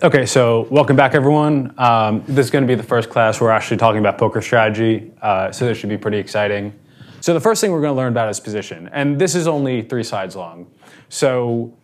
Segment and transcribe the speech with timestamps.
[0.00, 1.74] Okay, so welcome back, everyone.
[1.76, 4.40] Um, this is going to be the first class where we're actually talking about poker
[4.40, 6.72] strategy, uh, so this should be pretty exciting.
[7.20, 9.82] So the first thing we're going to learn about is position, and this is only
[9.82, 10.70] three sides long.
[11.08, 11.76] So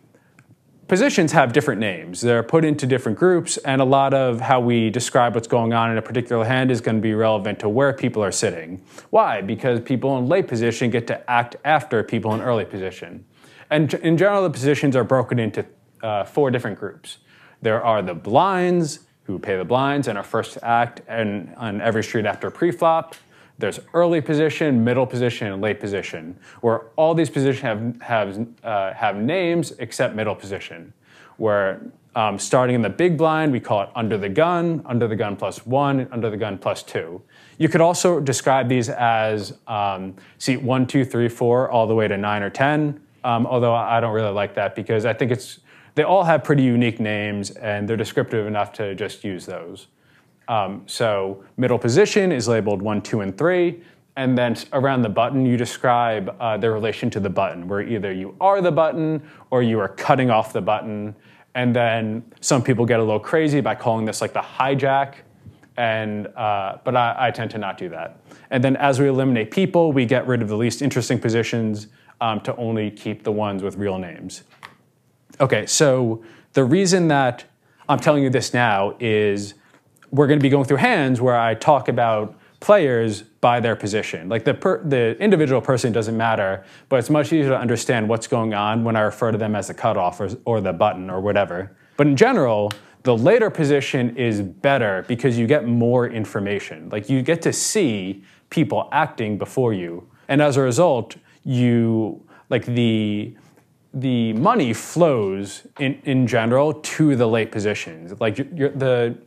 [0.87, 2.21] positions have different names.
[2.21, 5.91] They're put into different groups, and a lot of how we describe what's going on
[5.91, 8.81] in a particular hand is going to be relevant to where people are sitting.
[9.09, 9.41] Why?
[9.41, 13.25] Because people in late position get to act after people in early position.
[13.69, 15.65] And in general, the positions are broken into
[16.01, 17.17] uh, four different groups.
[17.65, 21.81] There are the blinds, who pay the blinds and are first to act and on
[21.81, 23.15] every street after pre-flop.
[23.57, 28.93] There's early position, middle position, and late position, where all these positions have, have, uh,
[28.93, 30.93] have names except middle position,
[31.37, 31.81] where
[32.13, 35.35] um, starting in the big blind, we call it under the gun, under the gun
[35.35, 37.19] plus one, under the gun plus two.
[37.57, 42.07] You could also describe these as um, seat one, two, three, four, all the way
[42.07, 45.61] to nine or 10, um, although I don't really like that because I think it's
[45.95, 49.87] they all have pretty unique names and they're descriptive enough to just use those.
[50.47, 53.81] Um, so middle position is labeled one, two, and three.
[54.17, 58.13] And then around the button, you describe uh, their relation to the button, where either
[58.13, 61.15] you are the button or you are cutting off the button.
[61.53, 65.15] And then some people get a little crazy by calling this like the hijack.
[65.77, 68.21] And, uh, but I, I, tend to not do that.
[68.49, 71.87] And then as we eliminate people, we get rid of the least interesting positions
[72.21, 74.43] um, to only keep the ones with real names.
[75.39, 76.23] Okay, so
[76.53, 77.43] the reason that
[77.89, 79.53] I'm telling you this now is
[80.11, 84.29] we're going to be going through hands where I talk about players by their position.
[84.29, 88.27] Like the, per, the individual person doesn't matter, but it's much easier to understand what's
[88.27, 91.19] going on when I refer to them as the cutoff or, or the button or
[91.19, 91.75] whatever.
[91.97, 92.71] But in general,
[93.03, 96.89] the later position is better because you get more information.
[96.89, 100.09] Like you get to see people acting before you.
[100.27, 103.35] And as a result, you, like the,
[103.95, 108.19] the money flows in, in general to the late positions.
[108.19, 109.17] Like you're, the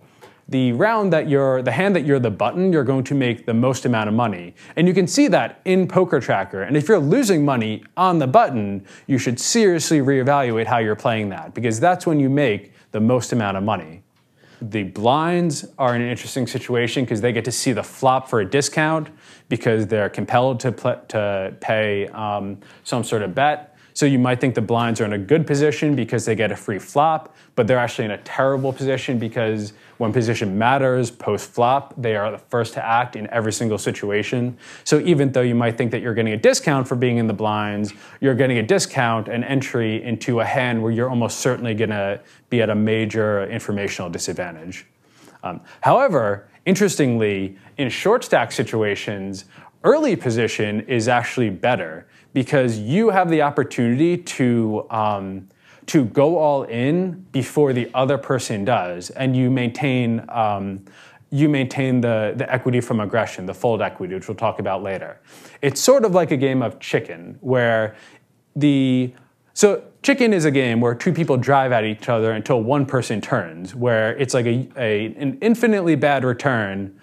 [0.51, 3.53] the round that you're the hand that you're the button, you're going to make the
[3.53, 4.55] most amount of money.
[4.77, 6.63] And you can see that in Poker Tracker.
[6.63, 11.29] And if you're losing money on the button, you should seriously reevaluate how you're playing
[11.31, 14.03] that because that's when you make the most amount of money.
[14.61, 18.41] The blinds are in an interesting situation because they get to see the flop for
[18.41, 19.09] a discount
[19.49, 20.73] because they're compelled to,
[21.09, 23.68] to pay um, some sort of bet.
[23.99, 26.57] So you might think the blinds are in a good position because they get a
[26.57, 31.95] free flop, but they're actually in a terrible position because when position matters post flop,
[32.01, 34.57] they are the first to act in every single situation.
[34.85, 37.33] So even though you might think that you're getting a discount for being in the
[37.33, 41.91] blinds, you're getting a discount, an entry into a hand where you're almost certainly going
[41.91, 42.21] to
[42.51, 44.87] be at a major informational disadvantage.
[45.43, 49.47] Um, however, interestingly, in short stack situations,
[49.83, 52.07] early position is actually better
[52.39, 55.49] because you have the opportunity to um,
[55.87, 60.85] to go all in before the other person does, and you maintain um,
[61.31, 65.19] you maintain the, the equity from aggression, the fold equity, which we'll talk about later.
[65.63, 67.97] It's sort of like a game of chicken, where
[68.55, 69.13] the
[69.53, 73.21] so chicken is a game where two people drive at each other until one person
[73.21, 77.01] turns, where it's like a, a an infinitely bad return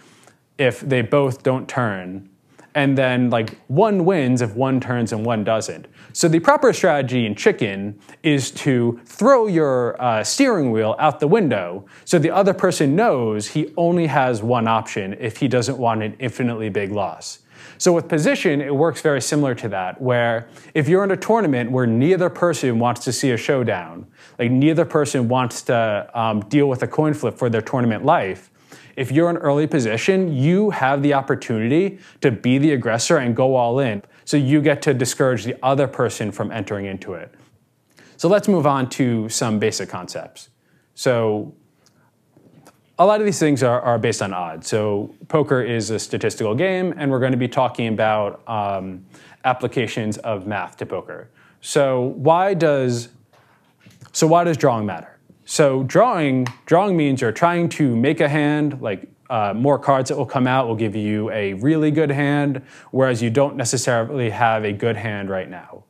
[0.58, 2.30] if they both don't turn
[2.76, 5.88] and then like one wins if one turns and one doesn't.
[6.14, 11.28] So the proper strategy in chicken is to throw your uh, steering wheel out the
[11.28, 16.04] window so the other person knows he only has one option if he doesn't want
[16.04, 17.40] an infinitely big loss.
[17.78, 21.72] So with position, it works very similar to that, where if you're in a tournament
[21.72, 24.08] where neither person wants to see a showdown,
[24.40, 28.50] like neither person wants to um, deal with a coin flip for their tournament life,
[28.96, 33.56] if you're in early position, you have the opportunity to be the aggressor and go
[33.56, 34.02] all in.
[34.24, 37.34] So you get to discourage the other person from entering into it.
[38.18, 40.50] So let's move on to some basic concepts.
[40.94, 41.54] So
[42.98, 44.68] a lot of these things are, are based on odds.
[44.68, 49.06] So poker is a statistical game, and we're going to be talking about um,
[49.44, 51.30] applications of math to poker.
[51.62, 53.10] So why does
[54.12, 55.15] so why does drawing matter?
[55.48, 60.18] So drawing, drawing means you're trying to make a hand, like uh, more cards that
[60.18, 64.66] will come out will give you a really good hand, whereas you don't necessarily have
[64.66, 65.84] a good hand right now.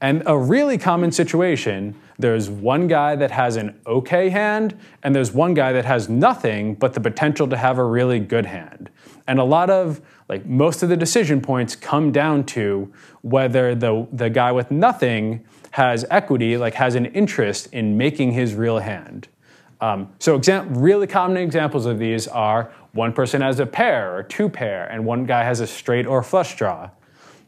[0.00, 5.32] And a really common situation There's one guy that has an okay hand, and there's
[5.32, 8.90] one guy that has nothing but the potential to have a really good hand.
[9.28, 12.92] And a lot of, like, most of the decision points come down to
[13.22, 18.54] whether the, the guy with nothing has equity, like, has an interest in making his
[18.54, 19.28] real hand.
[19.80, 24.22] Um, so, exam- really common examples of these are one person has a pair or
[24.22, 26.90] two pair, and one guy has a straight or flush draw.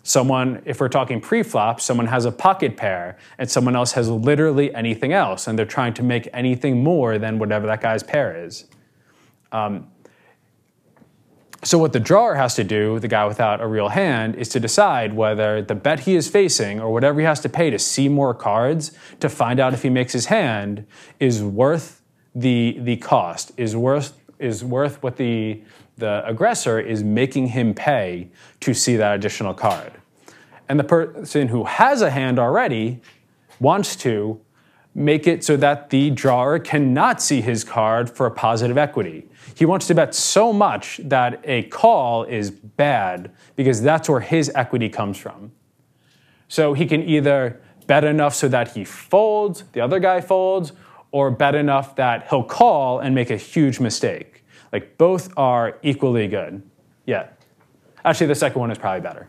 [0.03, 4.75] Someone, if we're talking pre-flop, someone has a pocket pair and someone else has literally
[4.75, 8.65] anything else, and they're trying to make anything more than whatever that guy's pair is.
[9.53, 9.89] Um,
[11.63, 14.61] so what the drawer has to do, the guy without a real hand, is to
[14.61, 18.09] decide whether the bet he is facing or whatever he has to pay to see
[18.09, 20.87] more cards to find out if he makes his hand
[21.19, 22.03] is worth
[22.35, 25.63] the the cost, is worth is worth what the
[25.99, 28.31] the aggressor is making him pay
[28.61, 29.93] to see that additional card.
[30.69, 33.01] And the person who has a hand already
[33.59, 34.41] wants to
[34.95, 39.29] make it so that the drawer cannot see his card for a positive equity.
[39.55, 44.51] He wants to bet so much that a call is bad because that's where his
[44.55, 45.53] equity comes from.
[46.49, 50.73] So he can either bet enough so that he folds, the other guy folds,
[51.13, 54.45] or bet enough that he'll call and make a huge mistake.
[54.73, 56.63] Like both are equally good.
[57.07, 57.29] Yeah.
[58.05, 59.29] Actually, the second one is probably better.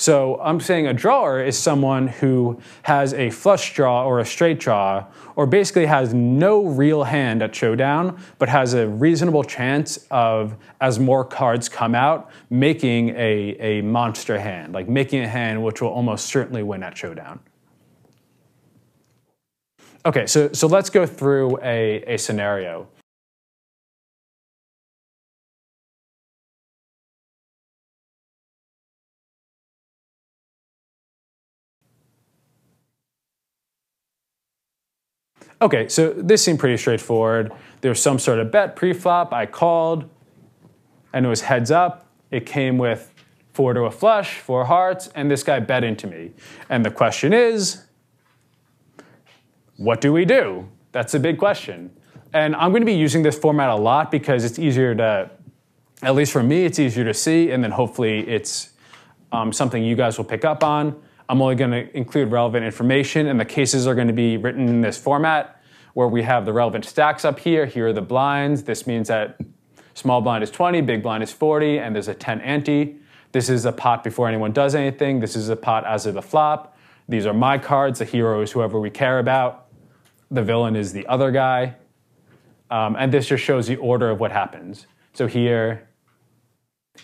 [0.00, 4.58] So I'm saying a drawer is someone who has a flush draw or a straight
[4.58, 5.04] draw,
[5.36, 10.98] or basically has no real hand at showdown, but has a reasonable chance of, as
[10.98, 15.90] more cards come out, making a, a monster hand, like making a hand which will
[15.90, 17.38] almost certainly win at showdown.
[20.06, 22.88] Okay, so, so let's go through a, a scenario.
[35.62, 37.52] Okay, so this seemed pretty straightforward.
[37.82, 39.32] There was some sort of bet pre-flop.
[39.32, 40.08] I called,
[41.12, 42.06] and it was heads up.
[42.30, 43.12] It came with
[43.52, 46.32] four to a flush, four hearts, and this guy bet into me.
[46.70, 47.84] And the question is,
[49.76, 50.68] what do we do?
[50.92, 51.90] That's a big question.
[52.32, 55.30] And I'm going to be using this format a lot because it's easier to,
[56.02, 58.70] at least for me, it's easier to see, and then hopefully it's
[59.32, 61.00] um, something you guys will pick up on.
[61.30, 64.68] I'm only going to include relevant information, and the cases are going to be written
[64.68, 65.62] in this format
[65.94, 67.66] where we have the relevant stacks up here.
[67.66, 68.64] Here are the blinds.
[68.64, 69.38] This means that
[69.94, 72.96] small blind is 20, big blind is 40, and there's a 10 ante.
[73.30, 75.20] This is a pot before anyone does anything.
[75.20, 76.76] This is a pot as of the flop.
[77.08, 78.00] These are my cards.
[78.00, 79.68] The hero is whoever we care about
[80.32, 81.76] the villain is the other guy.
[82.72, 84.88] Um, and this just shows the order of what happens.
[85.12, 85.90] So here,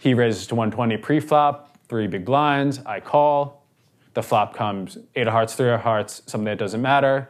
[0.00, 3.65] he raises to 120 pre-flop, three big blinds, I call.
[4.16, 7.28] The flop comes eight of hearts, three of hearts, something that doesn't matter.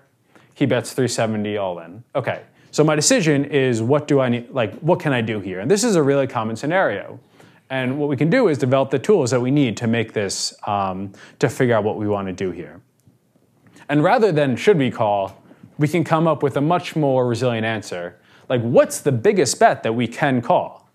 [0.55, 2.05] He bets 370 all in.
[2.15, 5.59] Okay, so my decision is what do I need, like, what can I do here?
[5.59, 7.19] And this is a really common scenario.
[7.71, 10.55] And what we can do is develop the tools that we need to make this,
[10.65, 12.81] um, to figure out what we want to do here.
[13.89, 15.43] And rather than should we call,
[15.79, 18.17] we can come up with a much more resilient answer.
[18.49, 20.86] Like, what's the biggest bet that we can call?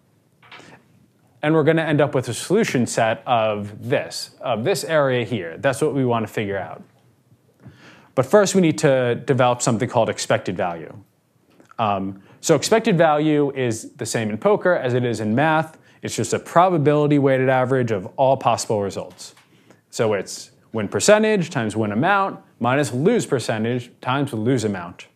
[1.44, 5.26] And we're going to end up with a solution set of this, of this area
[5.26, 5.58] here.
[5.58, 6.84] That's what we want to figure out.
[8.14, 10.96] But first, we need to develop something called expected value.
[11.80, 15.78] Um, so, expected value is the same in poker as it is in math.
[16.02, 19.34] It's just a probability weighted average of all possible results.
[19.90, 25.08] So, it's win percentage times win amount minus lose percentage times lose amount.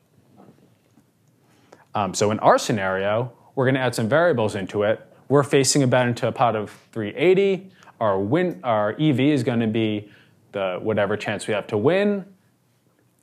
[1.94, 5.05] Um, so in our scenario, we're going to add some variables into it.
[5.28, 7.72] We're facing a bet into a pot of 380.
[8.00, 10.10] Our win, our EV is going to be
[10.52, 12.26] the whatever chance we have to win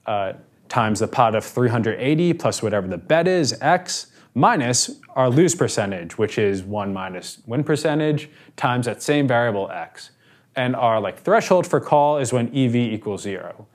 [0.06, 0.34] uh,
[0.68, 6.16] times the pot of 380 plus whatever the bet is, x, minus our lose percentage,
[6.16, 10.10] which is 1 minus win percentage, times that same variable x.
[10.56, 13.66] And our like threshold for call is when EV equals 0.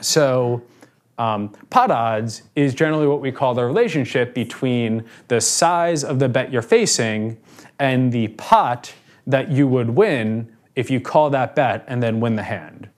[0.00, 0.62] So
[1.22, 6.28] um, pot odds is generally what we call the relationship between the size of the
[6.28, 7.38] bet you're facing
[7.78, 8.92] and the pot
[9.24, 12.88] that you would win if you call that bet and then win the hand.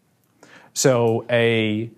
[0.73, 1.91] So a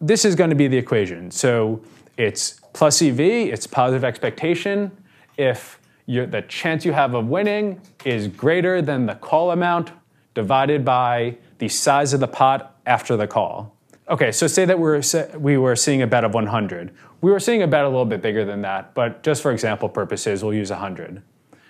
[0.00, 1.32] this is going to be the equation.
[1.32, 1.82] So
[2.16, 4.90] it's plus EV, it's positive expectation.
[5.36, 9.90] If the chance you have of winning is greater than the call amount
[10.34, 13.76] divided by the size of the pot after the call.
[14.08, 15.00] Okay, so say that we're,
[15.38, 16.92] we were seeing a bet of 100.
[17.20, 19.88] We were seeing a bet a little bit bigger than that, but just for example
[19.88, 21.22] purposes, we'll use 100.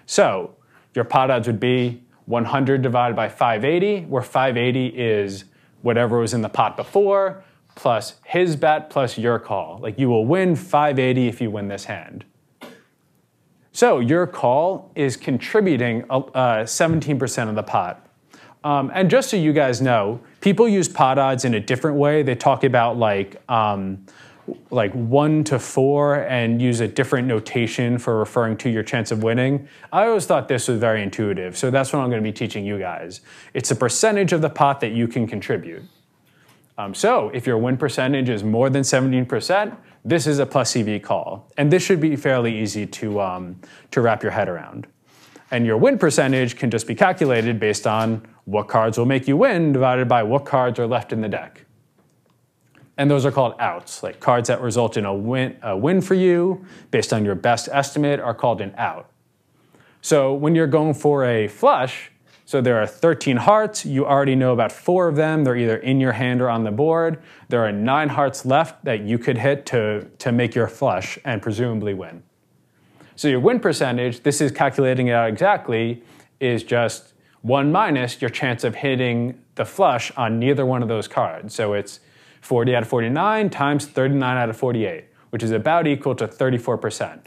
[0.07, 0.57] So
[0.95, 5.45] your pot odds would be 100 divided by 580, where 580 is
[5.83, 9.79] whatever was in the pot before, plus his bet plus your call.
[9.83, 12.25] Like you will win 580 if you win this hand.
[13.73, 18.07] So your call is contributing uh, 17% of the pot.
[18.64, 22.23] Um, and just so you guys know, people use pot odds in a different way.
[22.23, 24.07] They talk about like um,
[24.71, 29.23] like one to four and use a different notation for referring to your chance of
[29.23, 29.69] winning.
[29.92, 32.64] I always thought this was very intuitive, so that's what I'm going to be teaching
[32.64, 33.21] you guys.
[33.54, 35.83] It's a percentage of the pot that you can contribute.
[36.78, 41.02] Um, so if your win percentage is more than 17%, this is a plus EV
[41.02, 41.49] call.
[41.57, 43.61] And this should be fairly easy to, um,
[43.92, 44.87] to wrap your head around.
[45.50, 49.37] And your win percentage can just be calculated based on what cards will make you
[49.37, 51.65] win divided by what cards are left in the deck.
[52.99, 56.15] And those are called outs, like cards that result in a win, a win for
[56.15, 59.11] you based on your best estimate are called an out.
[60.03, 62.11] So when you're going for a flush,
[62.45, 63.87] so there are 13 hearts.
[63.87, 65.45] You already know about four of them.
[65.45, 67.23] They're either in your hand or on the board.
[67.49, 71.41] There are nine hearts left that you could hit to, to make your flush and
[71.41, 72.23] presumably win.
[73.17, 76.03] So your win percentage, this is calculating it out exactly,
[76.41, 77.12] is just
[77.43, 81.55] one minus your chance of hitting the flush on neither one of those cards.
[81.55, 82.01] So it's
[82.41, 87.27] 40 out of 49 times 39 out of 48, which is about equal to 34%.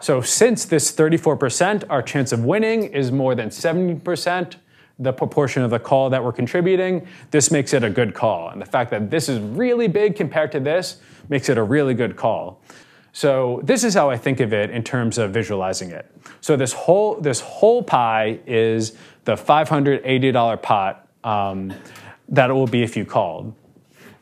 [0.00, 4.56] So since this 34%, our chance of winning is more than 70%,
[4.98, 8.50] the proportion of the call that we're contributing, this makes it a good call.
[8.50, 11.94] And the fact that this is really big compared to this makes it a really
[11.94, 12.60] good call.
[13.14, 16.10] So this is how I think of it in terms of visualizing it.
[16.40, 21.72] So this whole this whole pie is the $580 pot um,
[22.28, 23.54] that it will be if you called.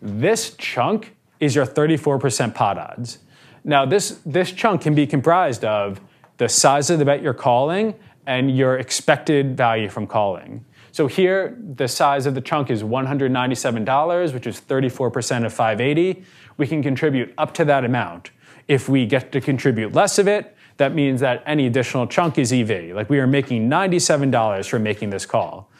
[0.02, 3.20] This chunk is your 34% pot odds.
[3.64, 5.98] Now this this chunk can be comprised of
[6.36, 7.94] the size of the bet you're calling
[8.26, 10.66] and your expected value from calling.
[10.92, 16.22] So here, the size of the chunk is $197, which is 34% of 580.
[16.58, 18.30] We can contribute up to that amount.
[18.68, 22.52] If we get to contribute less of it, that means that any additional chunk is
[22.52, 22.94] EV.
[22.94, 25.70] Like we are making $97 for making this call.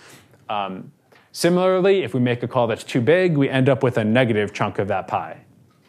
[0.48, 0.92] Um,
[1.32, 4.52] similarly, if we make a call that's too big, we end up with a negative
[4.52, 5.40] chunk of that pie.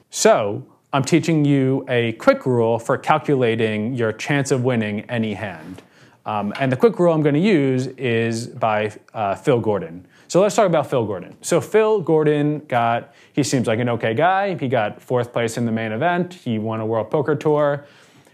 [0.10, 5.82] So I'm teaching you a quick rule for calculating your chance of winning any hand.
[6.26, 10.08] Um, and the quick rule I'm going to use is by uh, Phil Gordon.
[10.34, 11.38] So let's talk about Phil Gordon.
[11.42, 14.58] So Phil Gordon got, he seems like an okay guy.
[14.58, 16.34] He got fourth place in the main event.
[16.34, 17.86] He won a World Poker Tour.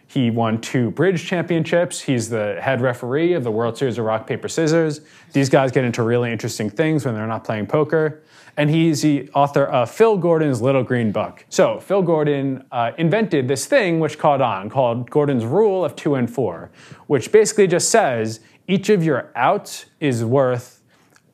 [0.08, 2.00] He won two bridge championships.
[2.00, 5.02] He's the head referee of the World Series of Rock, Paper, Scissors.
[5.34, 8.24] These guys get into really interesting things when they're not playing poker
[8.56, 11.46] and he's the author of Phil Gordon's Little Green Book.
[11.50, 16.16] So, Phil Gordon uh, invented this thing which caught on called Gordon's Rule of Two
[16.16, 16.72] and Four,
[17.08, 18.40] which basically just says
[18.70, 20.79] each of your outs is worth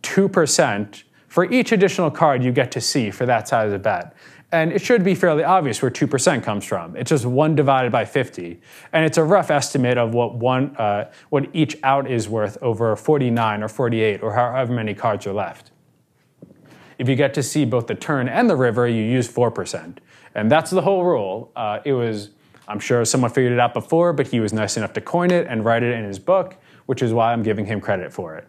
[0.05, 4.15] 2% for each additional card you get to see for that size of bet.
[4.51, 6.95] And it should be fairly obvious where 2% comes from.
[6.95, 8.61] It's just 1 divided by 50.
[8.93, 12.95] And it's a rough estimate of what, one, uh, what each out is worth over
[12.95, 15.71] 49 or 48 or however many cards are left.
[16.97, 19.97] If you get to see both the turn and the river, you use 4%.
[20.35, 21.51] And that's the whole rule.
[21.55, 22.29] Uh, it was,
[22.67, 25.47] I'm sure someone figured it out before, but he was nice enough to coin it
[25.47, 28.47] and write it in his book, which is why I'm giving him credit for it.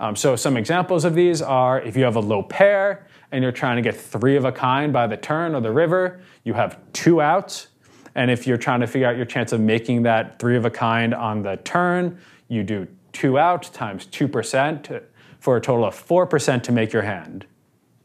[0.00, 3.52] Um, so some examples of these are if you have a low pair and you're
[3.52, 6.78] trying to get three of a kind by the turn or the river, you have
[6.92, 7.68] two outs.
[8.14, 10.70] And if you're trying to figure out your chance of making that three of a
[10.70, 15.02] kind on the turn, you do two out times 2%
[15.38, 17.46] for a total of 4% to make your hand.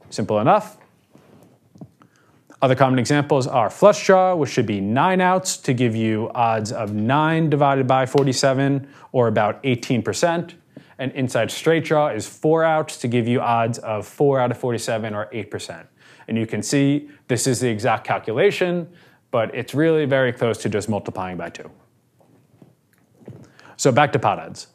[0.10, 0.78] Simple enough.
[2.62, 6.72] Other common examples are flush draw, which should be nine outs to give you odds
[6.74, 10.56] of nine divided by 47, or about 18%.
[11.00, 14.58] And inside straight draw is four outs to give you odds of four out of
[14.58, 15.88] 47, or 8%.
[16.28, 18.88] And you can see this is the exact calculation,
[19.32, 21.72] but it's really very close to just multiplying by two.
[23.78, 24.68] So back to pot odds.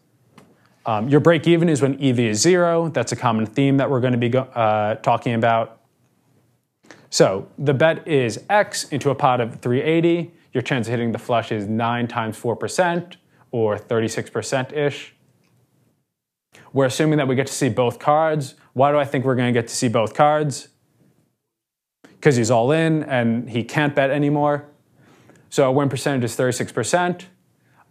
[0.86, 2.88] Um, your break even is when EV is zero.
[2.88, 5.82] That's a common theme that we're going to be uh, talking about.
[7.10, 10.32] So the bet is X into a pot of 380.
[10.52, 13.16] Your chance of hitting the flush is 9 times 4%,
[13.50, 15.14] or 36% ish.
[16.72, 18.54] We're assuming that we get to see both cards.
[18.72, 20.68] Why do I think we're going to get to see both cards?
[22.02, 24.66] Because he's all in and he can't bet anymore.
[25.50, 27.26] So our win percentage is 36%.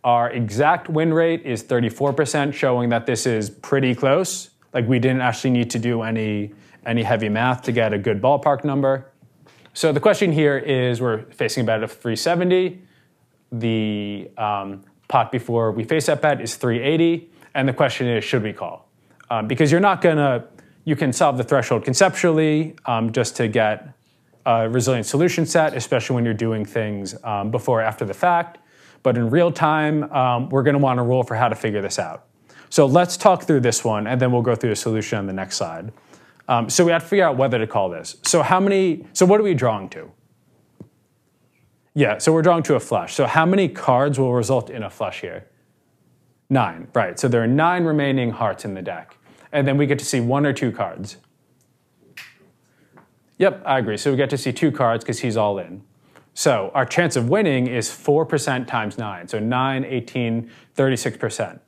[0.04, 4.50] Our exact win rate is 34%, showing that this is pretty close.
[4.74, 6.54] Like we didn't actually need to do any,
[6.86, 9.10] any heavy math to get a good ballpark number.
[9.74, 12.82] So the question here is we're facing a bet of 370.
[13.54, 17.32] The um, pot before we face that bet is 380.
[17.56, 18.90] And the question is, should we call?
[19.30, 20.46] Um, because you're not going to
[20.86, 23.90] you can solve the threshold conceptually um, just to get
[24.46, 28.58] a resilient solution set, especially when you're doing things um, before or after the fact.
[29.02, 31.82] But in real time, um, we're going to want a rule for how to figure
[31.82, 32.26] this out.
[32.70, 35.34] So let's talk through this one, and then we'll go through a solution on the
[35.34, 35.92] next slide.
[36.48, 38.18] Um, so we have to figure out whether to call this.
[38.24, 39.06] So how many?
[39.14, 40.12] So what are we drawing to?
[41.94, 43.14] Yeah, so we're drawing to a flush.
[43.14, 45.48] So how many cards will result in a flush here?
[46.54, 47.20] Nine, right.
[47.20, 49.18] So there are nine remaining hearts in the deck.
[49.52, 51.18] And then we get to see one or two cards.
[53.40, 53.98] Yep, I agree.
[53.98, 55.82] So we get to see two cards because he's all in.
[56.36, 59.28] So our chance of winning is 4% times 9.
[59.30, 61.60] So 9, 18, 36%.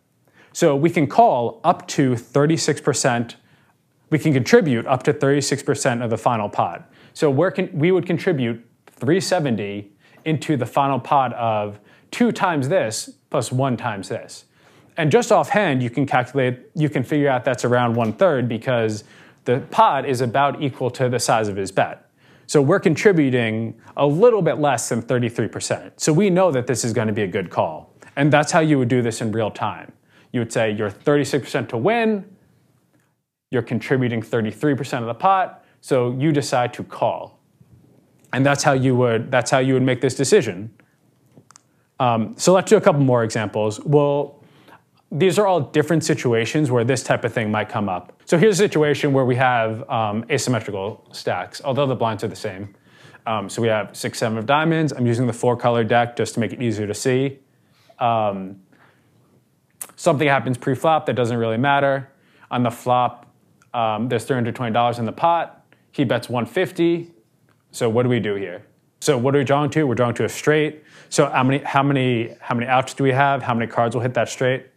[0.53, 3.35] So we can call up to 36%,
[4.11, 6.91] we can contribute up to 36% of the final pot.
[7.13, 9.91] So where can, we would contribute 370
[10.25, 11.79] into the final pot of
[12.11, 14.45] 2 times this plus 1 times this.
[14.97, 19.03] And just offhand, you can calculate, you can figure out that's around one third because
[19.43, 22.09] the pot is about equal to the size of his bet.
[22.47, 25.93] So we're contributing a little bit less than 33%.
[25.97, 27.91] So we know that this is going to be a good call.
[28.15, 29.91] And that's how you would do this in real time.
[30.31, 32.25] You would say you're 36% to win,
[33.51, 37.39] you're contributing 33% of the pot, so you decide to call.
[38.33, 40.71] And that's how you would, that's how you would make this decision.
[41.99, 43.79] Um, so let's do a couple more examples.
[43.79, 44.43] We'll
[45.11, 48.21] these are all different situations where this type of thing might come up.
[48.25, 52.35] So here's a situation where we have um, asymmetrical stacks, although the blinds are the
[52.35, 52.75] same.
[53.27, 54.93] Um, so we have six, seven of diamonds.
[54.93, 57.39] I'm using the four color deck just to make it easier to see.
[57.99, 58.61] Um,
[59.95, 62.11] something happens pre-flop that doesn't really matter.
[62.51, 63.31] On the flop,
[63.73, 65.65] um, there's $320 in the pot.
[65.91, 67.11] He bets 150.
[67.71, 68.65] So what do we do here?
[69.01, 69.85] So what are we drawing to?
[69.85, 70.83] We're drawing to a straight.
[71.09, 73.43] So how many, how many, how many outs do we have?
[73.43, 74.67] How many cards will hit that straight?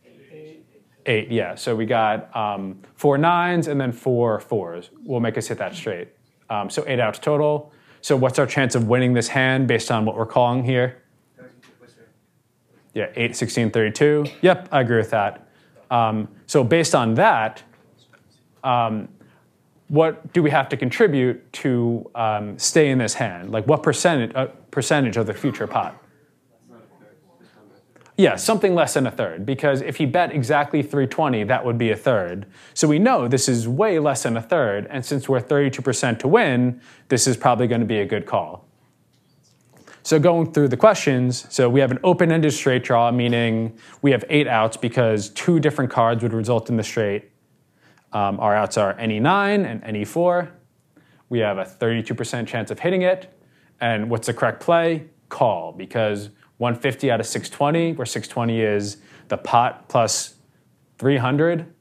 [1.08, 1.54] Eight, yeah.
[1.54, 4.90] So we got um, four nines and then four fours.
[5.04, 6.08] Will make us hit that straight.
[6.50, 7.72] Um, so eight outs total.
[8.02, 11.02] So what's our chance of winning this hand based on what we're calling here?
[12.92, 14.26] Yeah, 8, 16, 32.
[14.42, 15.48] Yep, I agree with that.
[15.90, 17.62] Um, so based on that,
[18.62, 19.08] um,
[19.88, 23.50] what do we have to contribute to um, stay in this hand?
[23.50, 26.02] Like what percentage, uh, percentage of the future pot?
[28.18, 31.92] Yeah, something less than a third, because if he bet exactly 320, that would be
[31.92, 32.46] a third.
[32.74, 36.26] So we know this is way less than a third, and since we're 32% to
[36.26, 38.66] win, this is probably going to be a good call.
[40.02, 44.24] So going through the questions, so we have an open-ended straight draw, meaning we have
[44.28, 47.30] eight outs because two different cards would result in the straight.
[48.12, 50.50] Um, our outs are any 9 and any 4.
[51.28, 53.32] We have a 32% chance of hitting it.
[53.80, 55.04] And what's the correct play?
[55.28, 60.34] Call, because 150 out of 620, where 620 is the pot plus
[60.98, 61.72] 300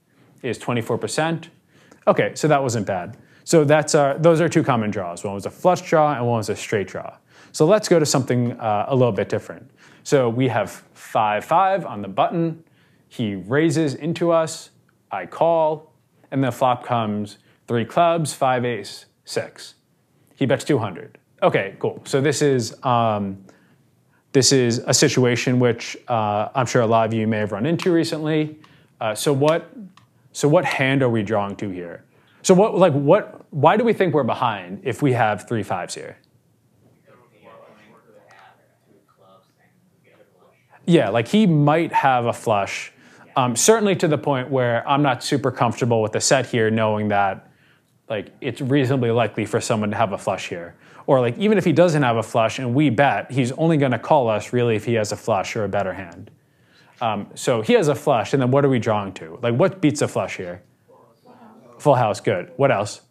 [0.44, 1.46] is 24%.
[2.08, 3.18] Okay, so that wasn't bad.
[3.44, 5.24] So that's our, those are two common draws.
[5.24, 7.18] One was a flush draw and one was a straight draw.
[7.52, 9.72] So let's go to something uh, a little bit different.
[10.04, 12.63] So we have 5-5 on the button.
[13.10, 14.70] He raises into us.
[15.12, 15.94] I call.
[16.30, 17.38] And the flop comes
[17.68, 19.76] three clubs, five ace, six.
[20.36, 21.18] He bets 200.
[21.42, 22.02] Okay, cool.
[22.06, 23.44] So this is um,
[24.32, 27.66] this is a situation which uh, I'm sure a lot of you may have run
[27.66, 28.60] into recently.
[29.00, 29.72] Uh, so what
[30.32, 32.04] so what hand are we drawing to here?
[32.42, 35.96] So what like what why do we think we're behind if we have three fives
[35.96, 36.18] here?
[40.86, 42.94] Yeah, like he might have a flush.
[43.36, 47.10] Um, certainly to the point where I'm not super comfortable with the set here, knowing
[47.10, 47.52] that
[48.10, 50.76] like it's reasonably likely for someone to have a flush here.
[51.08, 53.93] Or like even if he doesn't have a flush and we bet, he's only going
[53.93, 56.30] to call us really if he has a flush or a better hand.
[57.00, 59.39] Um, so he has a flush, and then what are we drawing to?
[59.41, 60.63] Like what beats a flush here?
[61.80, 62.52] Full house, good.
[62.58, 63.02] What else?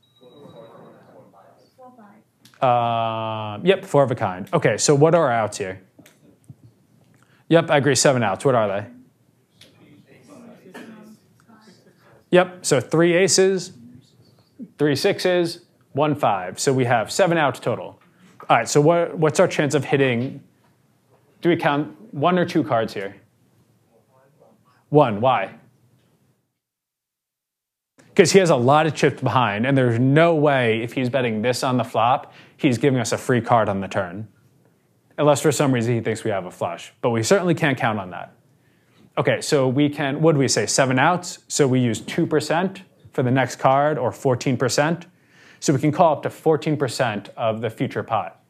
[2.61, 4.48] Uh, yep, four of a kind.
[4.52, 5.80] Okay, so what are our outs here?
[7.48, 8.44] Yep, I agree, seven outs.
[8.44, 8.87] What are they?
[12.30, 13.72] Yep, so three aces,
[14.78, 15.65] three sixes,
[15.96, 16.61] one five.
[16.61, 18.00] So we have seven outs total.
[18.48, 20.42] All right, so what, what's our chance of hitting?
[21.40, 23.16] Do we count one or two cards here?
[24.90, 25.20] One.
[25.20, 25.54] Why?
[28.09, 31.42] Because he has a lot of chips behind, and there's no way if he's betting
[31.42, 34.28] this on the flop, he's giving us a free card on the turn.
[35.18, 36.92] Unless for some reason he thinks we have a flush.
[37.00, 38.35] But we certainly can't count on that.
[39.18, 41.40] Okay, so we can, what do we say, seven outs?
[41.48, 42.82] So we use 2%
[43.12, 45.06] for the next card, or 14%.
[45.61, 48.42] So we can call up to 14% of the future pot.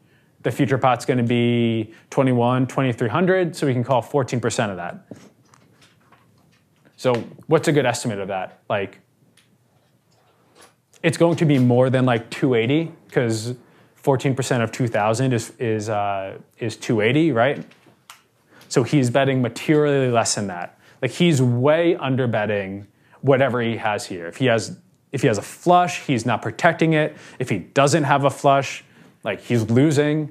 [0.42, 5.06] The future pot's going to be 21, 2300, so we can call 14% of that.
[6.96, 7.14] So
[7.46, 8.62] what's a good estimate of that?
[8.68, 9.00] Like
[11.02, 13.54] it's going to be more than like 280 because
[14.02, 17.64] 14% of 2,000 is is uh, is 280, right?
[18.68, 20.78] So he's betting materially less than that.
[21.02, 22.86] Like he's way under betting
[23.20, 24.26] whatever he has here.
[24.26, 24.78] If he has
[25.16, 27.16] if he has a flush, he's not protecting it.
[27.38, 28.84] If he doesn't have a flush,
[29.24, 30.30] like he's losing.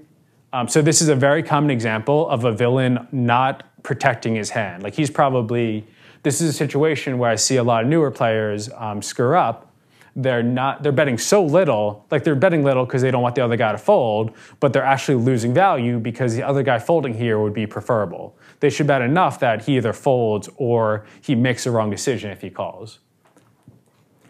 [0.53, 4.83] Um, so this is a very common example of a villain not protecting his hand.
[4.83, 5.87] Like he's probably
[6.21, 9.71] this is a situation where I see a lot of newer players um, screw up.
[10.15, 13.43] They're not they're betting so little, like they're betting little because they don't want the
[13.43, 17.39] other guy to fold, but they're actually losing value because the other guy folding here
[17.39, 18.37] would be preferable.
[18.59, 22.41] They should bet enough that he either folds or he makes a wrong decision if
[22.41, 22.99] he calls.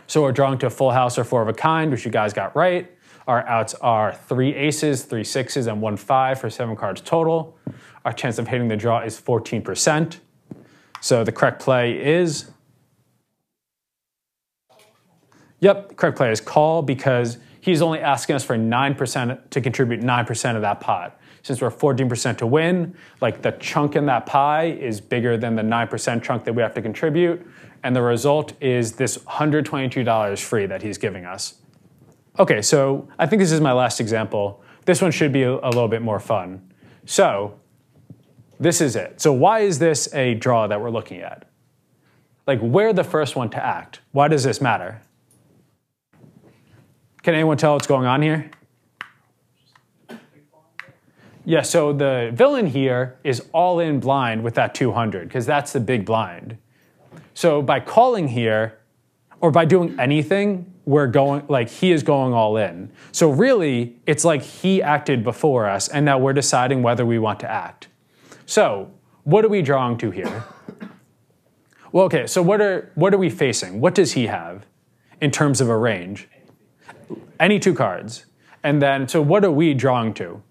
[0.07, 2.33] So we're drawing to a full house or four of a kind, which you guys
[2.33, 2.91] got right.
[3.27, 7.57] Our outs are three aces, three sixes, and one five for seven cards total.
[8.03, 10.19] Our chance of hitting the draw is 14%.
[11.01, 12.51] So the correct play is.
[15.59, 20.55] Yep, correct play is call because he's only asking us for 9% to contribute 9%
[20.55, 21.19] of that pot.
[21.41, 25.61] Since we're 14% to win, like the chunk in that pie is bigger than the
[25.63, 27.45] 9% chunk that we have to contribute.
[27.85, 31.61] And the result is this $122 free that he's giving us.
[32.39, 34.63] Okay, so I think this is my last example.
[34.85, 36.73] This one should be a, little bit more fun.
[37.05, 37.59] So
[38.59, 39.21] this is it.
[39.21, 41.47] So why is this a draw that we're looking at?
[42.47, 43.99] Like we're the first one to act.
[44.13, 45.03] Why does this matter?
[47.21, 48.49] Can anyone tell what's going on here?
[51.45, 55.79] Yeah, so the villain here is all in blind with that 200 because that's the
[55.79, 56.57] big blind.
[57.35, 58.79] So by calling here,
[59.41, 62.91] or by doing anything, we're going like he is going all in.
[63.11, 67.39] So really, it's like he acted before us, and now we're deciding whether we want
[67.41, 67.89] to act.
[68.45, 68.91] So
[69.23, 70.43] what are we drawing to here?
[71.91, 72.25] Well, okay.
[72.25, 73.81] So what are what are we facing?
[73.81, 74.65] What does he have
[75.21, 76.27] in terms of a range?
[77.39, 78.25] Any two cards.
[78.63, 80.41] And then, so what are we drawing to?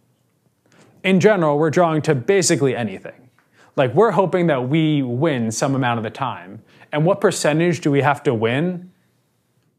[1.02, 3.30] In general, we're drawing to basically anything.
[3.76, 6.62] Like we're hoping that we win some amount of the time.
[6.94, 8.92] And what percentage do we have to win?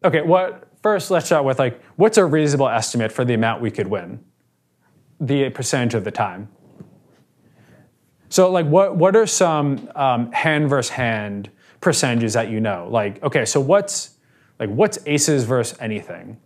[0.04, 3.72] Okay, what first let's start with like what's a reasonable estimate for the amount we
[3.72, 4.22] could win?
[5.22, 6.50] The percentage of the time.
[8.28, 11.50] So like what what are some um, hand versus hand
[11.80, 12.90] percentages that you know?
[12.92, 14.18] Like okay, so what's
[14.60, 16.38] like what's aces versus anything?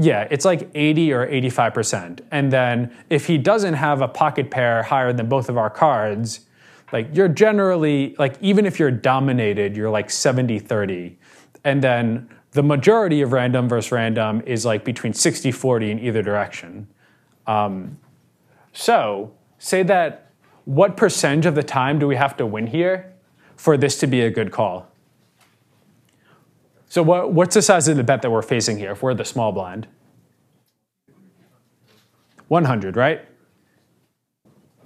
[0.00, 2.20] Yeah, it's like 80 or 85%.
[2.30, 6.46] And then if he doesn't have a pocket pair higher than both of our cards,
[6.92, 11.18] like you're generally, like even if you're dominated, you're like 70 30.
[11.64, 16.22] And then the majority of random versus random is like between 60 40 in either
[16.22, 16.88] direction.
[17.46, 17.98] Um,
[18.72, 20.30] so say that
[20.64, 23.12] what percentage of the time do we have to win here
[23.56, 24.90] for this to be a good call?
[26.88, 29.24] So what, what's the size of the bet that we're facing here if we're the
[29.24, 29.86] small blind?
[32.48, 33.27] 100, right?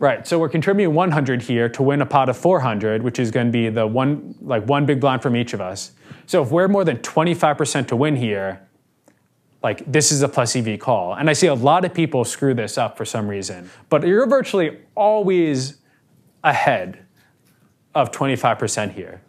[0.03, 3.47] Right, so we're contributing 100 here to win a pot of 400, which is going
[3.47, 5.93] to be the one, like one big blind from each of us.
[6.27, 8.67] So if we're more than 25% to win here,
[9.63, 11.15] like this is a plus EV call.
[11.15, 14.27] And I see a lot of people screw this up for some reason, but you're
[14.27, 15.77] virtually always
[16.43, 17.07] ahead
[17.95, 19.23] of 25% here.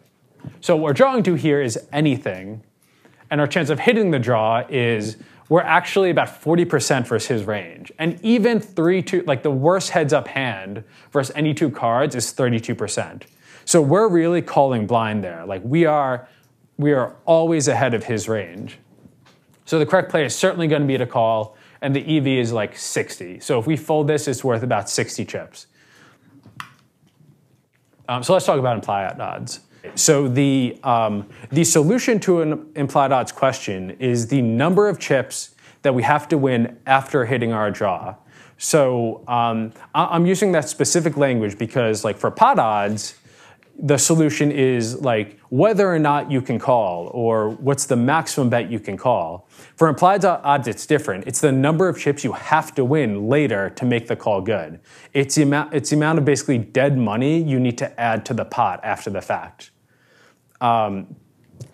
[0.60, 2.64] So what we're drawing to here is anything,
[3.30, 5.18] and our chance of hitting the draw is
[5.54, 7.92] we're actually about 40% versus his range.
[7.96, 12.34] And even three, two, like the worst heads up hand versus any two cards is
[12.34, 13.22] 32%.
[13.64, 15.46] So we're really calling blind there.
[15.46, 16.26] Like we are,
[16.76, 18.80] we are always ahead of his range.
[19.64, 22.52] So the correct play is certainly going to be to call, and the EV is
[22.52, 23.38] like 60.
[23.38, 25.68] So if we fold this, it's worth about 60 chips.
[28.08, 29.60] Um, so let's talk about implied odds.
[29.94, 35.54] So the, um, the solution to an implied odds question is the number of chips
[35.82, 38.16] that we have to win after hitting our draw.
[38.56, 43.14] So um, I'm using that specific language because, like for pot odds,
[43.76, 48.70] the solution is like whether or not you can call or what's the maximum bet
[48.70, 49.48] you can call.
[49.76, 51.26] For implied odds, it's different.
[51.26, 54.80] It's the number of chips you have to win later to make the call good.
[55.12, 58.34] It's the amount, it's the amount of basically dead money you need to add to
[58.34, 59.72] the pot after the fact.
[60.64, 61.14] Um,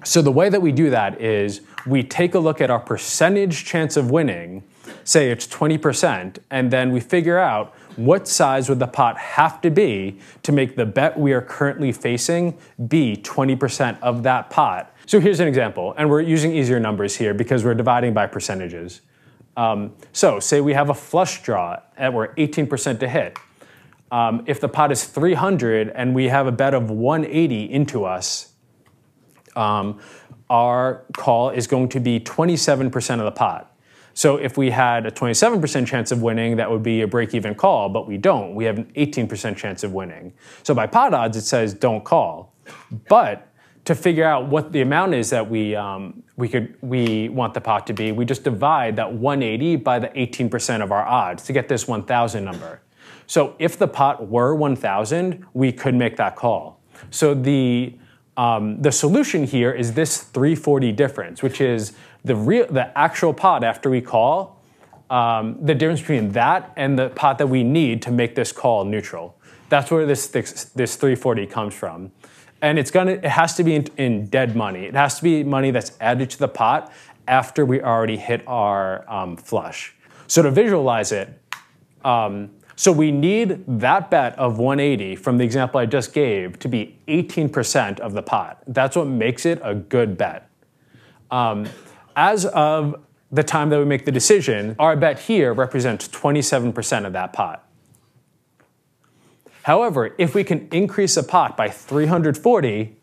[0.02, 3.64] so the way that we do that is we take a look at our percentage
[3.64, 4.64] chance of winning,
[5.04, 9.70] say it's 20%, and then we figure out what size would the pot have to
[9.70, 14.92] be to make the bet we are currently facing be 20% of that pot.
[15.06, 19.02] So here's an example, and we're using easier numbers here because we're dividing by percentages.
[19.56, 23.38] Um, so say we have a flush draw and we're 18% to hit.
[24.10, 28.49] Um, if the pot is 300 and we have a bet of 180 into us,
[29.56, 30.00] um,
[30.48, 33.76] our call is going to be 27% of the pot.
[34.14, 37.54] So if we had a 27% chance of winning, that would be a break even
[37.54, 38.54] call, but we don't.
[38.54, 40.32] We have an 18% chance of winning.
[40.62, 42.52] So by pot odds, it says don't call.
[43.08, 43.48] But
[43.84, 47.60] to figure out what the amount is that we, um, we, could, we want the
[47.60, 51.52] pot to be, we just divide that 180 by the 18% of our odds to
[51.52, 52.82] get this 1,000 number.
[53.26, 56.80] So if the pot were 1,000, we could make that call.
[57.10, 57.96] So the,
[58.36, 61.92] um, the solution here is this 340 difference, which is
[62.24, 64.62] the, real, the actual pot after we call,
[65.10, 68.84] um, the difference between that and the pot that we need to make this call
[68.84, 69.36] neutral.
[69.68, 72.12] That's where this, this, this 340 comes from
[72.62, 74.84] and it's gonna it has to be in, in, dead money.
[74.84, 76.92] It has to be money that's added to the pot
[77.26, 79.94] after we already hit our um, flush.
[80.26, 81.28] So to visualize it,
[82.04, 86.66] um, so we need that bet of 180 from the example I just gave to
[86.66, 88.62] be 18% of the pot.
[88.66, 90.48] That's what makes it a good bet.
[91.30, 91.68] Um,
[92.16, 92.98] as of
[93.30, 97.68] the time that we make the decision, our bet here represents 27% of that pot.
[99.64, 102.96] However, if we can increase a pot by 340,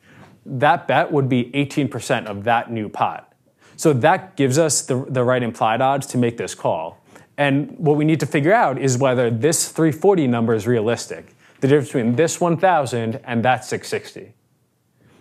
[0.44, 3.32] that bet would be 18% of that new pot.
[3.76, 6.98] So that gives us the, the right implied odds to make this call.
[7.38, 11.68] And what we need to figure out is whether this 340 number is realistic, the
[11.68, 14.34] difference between this 1,000 and that 660.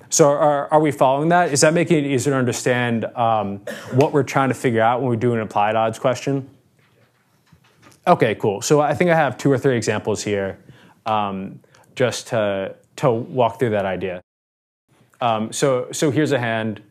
[0.08, 1.52] So are, are we following that?
[1.52, 3.58] Is that making it easier to understand um,
[3.92, 6.48] what we're trying to figure out when we do an implied odds question?
[8.06, 8.62] Okay, cool.
[8.62, 10.58] So I think I have two or three examples here
[11.06, 11.60] um,
[11.96, 14.22] just to, to walk through that idea.
[15.20, 16.82] Um, so, so here's a hand.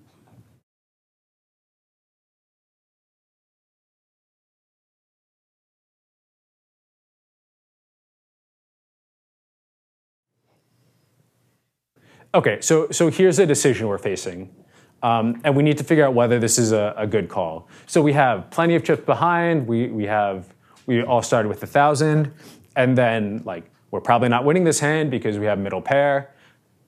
[12.35, 14.53] Okay, so, so here's a decision we're facing.
[15.01, 17.69] Um, and we need to figure out whether this is a, a, good call.
[17.85, 19.65] So we have plenty of chips behind.
[19.65, 20.53] We, we have
[20.85, 22.33] we all started with a thousand,
[22.75, 26.33] and then like we're probably not winning this hand because we have middle pair.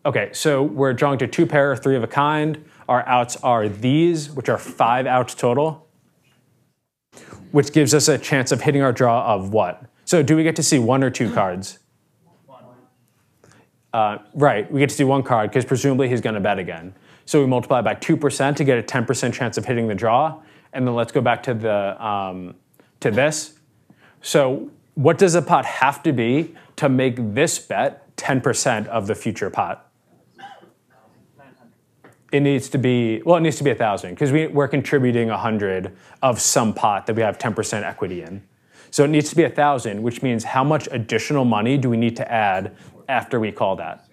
[0.05, 2.65] Okay, so we're drawing to two pair, or three of a kind.
[2.89, 5.87] Our outs are these, which are five outs total,
[7.51, 9.83] which gives us a chance of hitting our draw of what?
[10.05, 11.79] So do we get to see one or two cards?
[13.93, 16.93] Uh, right, we get to see one card because presumably he's going to bet again.
[17.25, 20.41] So we multiply by 2% to get a 10% chance of hitting the draw.
[20.73, 22.55] And then let's go back to, the, um,
[22.99, 23.59] to this.
[24.21, 29.15] So what does a pot have to be to make this bet 10% of the
[29.15, 29.91] future pot?
[32.31, 35.95] It needs to be, well, it needs to be 1,000 because we, we're contributing 100
[36.21, 38.43] of some pot that we have 10% equity in.
[38.89, 42.15] So it needs to be 1,000, which means how much additional money do we need
[42.17, 42.75] to add
[43.07, 44.07] after we call that?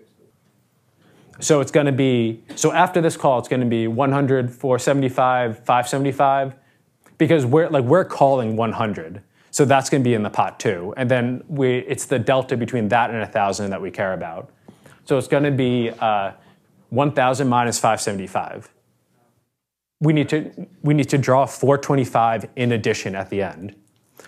[1.40, 5.58] So it's going to be, so after this call, it's going to be 100, 475,
[5.58, 6.54] 575,
[7.18, 9.22] because we're, like, we're calling 100.
[9.50, 10.94] So that's going to be in the pot too.
[10.96, 14.50] And then we, it's the delta between that and 1,000 that we care about.
[15.04, 16.32] So it's going to be uh,
[16.90, 18.70] 1,000 minus 575.
[20.00, 23.74] We need, to, we need to draw 425 in addition at the end.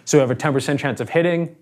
[0.04, 1.56] So we have a 10% chance of hitting.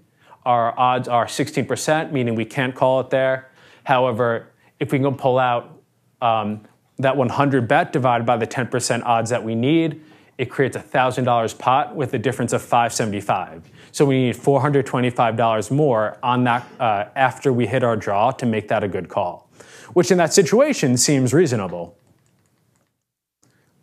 [0.45, 3.51] Our odds are 16%, meaning we can't call it there.
[3.85, 5.81] However, if we can pull out
[6.21, 6.63] um,
[6.99, 10.03] that 100 bet divided by the 10% odds that we need,
[10.37, 13.71] it creates a $1,000 pot with a difference of 575.
[13.93, 18.69] So we need $425 more on that uh, after we hit our draw to make
[18.69, 19.49] that a good call,
[19.93, 21.97] which in that situation seems reasonable.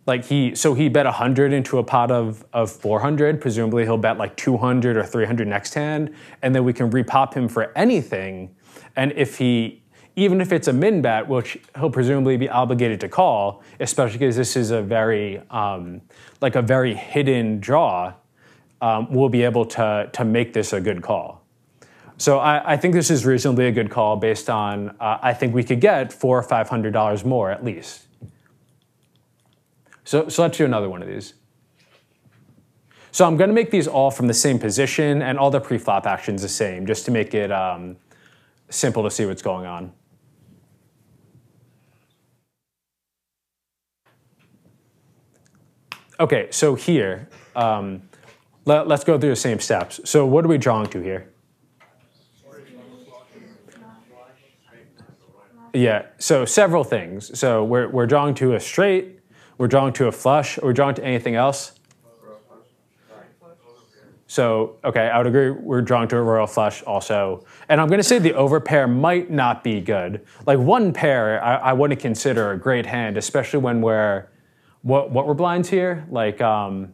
[0.08, 3.40] Like he, so he bet 100 into a pot of, of 400.
[3.40, 7.48] Presumably he'll bet like 200 or 300 next hand, and then we can repop him
[7.48, 8.56] for anything.
[8.96, 9.82] And if he
[10.16, 14.36] even if it's a min bet, which he'll presumably be obligated to call, especially because
[14.36, 16.02] this is a very um,
[16.42, 18.14] like a very hidden draw,
[18.82, 21.42] um, we'll be able to to make this a good call.
[22.18, 25.56] So I, I think this is reasonably a good call based on uh, I think
[25.56, 28.08] we could get four or five hundred dollars more at least.
[30.12, 31.36] So so let's do another one of these.
[33.14, 36.06] So I'm going to make these all from the same position and all the pre-flop
[36.06, 37.96] actions the same, just to make it um,
[38.70, 39.94] simple to see what's going on.
[46.20, 48.02] Okay, so here, um,
[48.66, 50.02] let, us go through the same steps.
[50.04, 51.32] So what are we drawing to here?
[55.74, 57.40] Yeah, so several things.
[57.40, 59.21] So we're, we're drawing to a straight,
[59.62, 61.74] we're drawing to a flush, Are we're drawing to anything else?
[64.26, 67.46] So, okay, I would agree we're drawing to a royal flush also.
[67.70, 70.26] And I'm going to say the overpair might not be good.
[70.48, 74.30] Like one pair, I, I wouldn't consider a great hand, especially when we're
[74.82, 76.08] what what were blinds here?
[76.10, 76.94] Like um,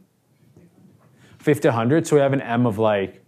[1.40, 2.06] 50 100.
[2.06, 3.24] So we have an M of like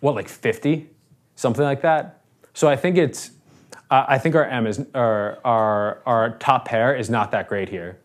[0.00, 0.90] what, like 50,
[1.34, 2.24] something like that.
[2.52, 3.30] So I think it's
[3.90, 7.70] uh, I think our M is our our our top pair is not that great
[7.70, 8.01] here.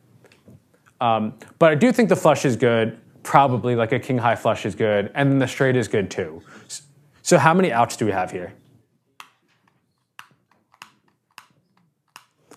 [1.00, 3.00] Um, but I do think the flush is good.
[3.24, 6.42] Probably like a king high flush is good, and then the straight is good too.
[7.22, 8.54] So how many outs do we have here?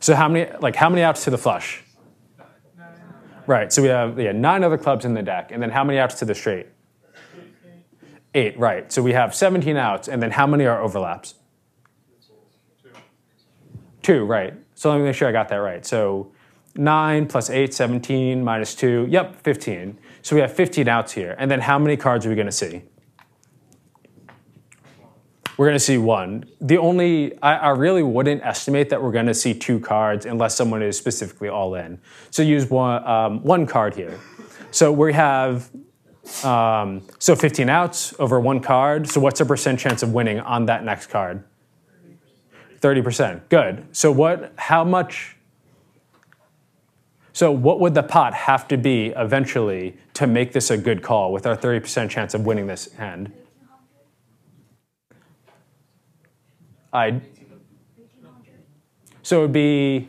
[0.01, 1.83] So how many like how many outs to the flush?
[3.47, 3.73] Right.
[3.73, 6.15] So we have yeah, nine other clubs in the deck, and then how many outs
[6.21, 6.67] to the straight?
[8.35, 8.59] Eight.
[8.59, 8.93] Right.
[8.93, 11.35] So we have 17 outs, and then how many are overlaps?
[14.03, 14.25] Two.
[14.25, 14.55] Right.
[14.75, 15.85] So let me make sure I got that right.
[15.85, 16.33] So
[16.77, 19.99] 9 plus 8, 17, minus 2, yep, 15.
[20.23, 21.35] So we have 15 outs here.
[21.39, 22.83] And then how many cards are we going to see?
[25.57, 26.45] We're going to see one.
[26.63, 30.57] The only, I, I really wouldn't estimate that we're going to see two cards unless
[30.57, 32.01] someone is specifically all in.
[32.31, 34.19] So use one, um, one card here.
[34.71, 35.71] So we have,
[36.45, 39.07] um, so 15 outs over one card.
[39.07, 41.45] So what's a percent chance of winning on that next card?
[42.81, 43.49] 30%.
[43.51, 43.87] Good.
[43.93, 45.37] So what, how much,
[47.33, 51.33] so, what would the pot have to be eventually to make this a good call
[51.33, 53.33] with our 30% chance of winning this hand?
[56.93, 57.21] I.
[59.23, 60.09] So it would be.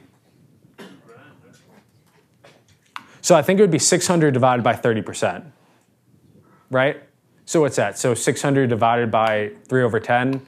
[3.23, 5.43] So I think it would be 600 divided by 30%,
[6.71, 7.03] right?
[7.45, 7.99] So what's that?
[7.99, 10.41] So 600 divided by 3 over 10?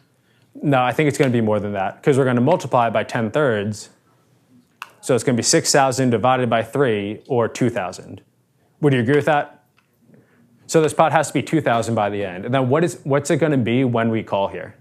[0.64, 2.90] No, I think it's going to be more than that because we're going to multiply
[2.90, 3.90] by 10 thirds
[5.04, 8.22] so it's going to be 6,000 divided by 3 or 2,000.
[8.80, 9.66] Would you agree with that?
[10.66, 12.46] So this pot has to be 2,000 by the end.
[12.46, 14.76] And then what is, what's it going to be when we call here?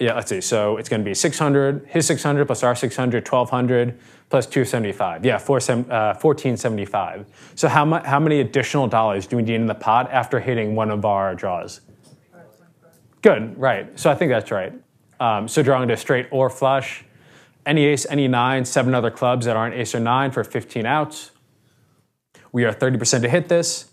[0.00, 0.40] Yeah, let's see.
[0.40, 5.24] So it's going to be 600, his 600 plus our 600, 1,200 plus 275.
[5.24, 7.26] Yeah, 4, uh, 1475.
[7.54, 10.74] So how, mu- how many additional dollars do we need in the pot after hitting
[10.74, 11.82] one of our draws?
[13.22, 13.96] Good, right.
[13.96, 14.72] So I think that's right.
[15.20, 17.04] Um, so drawing to straight or flush,
[17.70, 21.30] any ace, any nine, seven other clubs that aren't ace or nine for 15 outs.
[22.50, 23.92] We are 30% to hit this.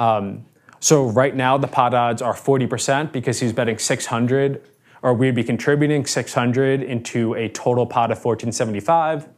[0.00, 0.46] Um,
[0.80, 4.68] so right now the pot odds are 40% because he's betting 600,
[5.02, 9.28] or we'd be contributing 600 into a total pot of 1475.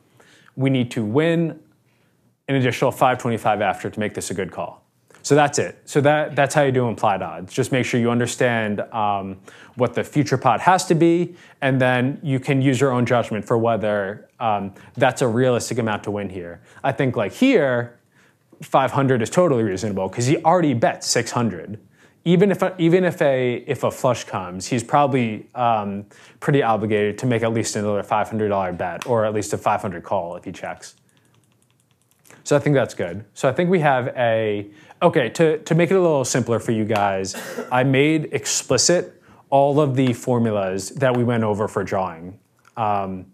[0.56, 1.60] We need to win
[2.48, 4.85] an additional 525 after to make this a good call.
[5.26, 5.76] So that's it.
[5.86, 7.52] So that, that's how you do implied odds.
[7.52, 9.38] Just make sure you understand um,
[9.74, 13.44] what the future pot has to be, and then you can use your own judgment
[13.44, 16.60] for whether um, that's a realistic amount to win here.
[16.84, 17.98] I think like here,
[18.62, 21.80] 500 is totally reasonable because he already bet 600.
[22.24, 26.06] Even if even if a if a flush comes, he's probably um,
[26.38, 30.36] pretty obligated to make at least another $500 bet or at least a 500 call
[30.36, 30.94] if he checks.
[32.46, 33.24] So I think that's good.
[33.34, 34.70] So I think we have a
[35.02, 37.36] Okay, to, to make it a little simpler for you guys,
[37.70, 42.38] I made explicit all of the formulas that we went over for drawing,
[42.78, 43.26] um,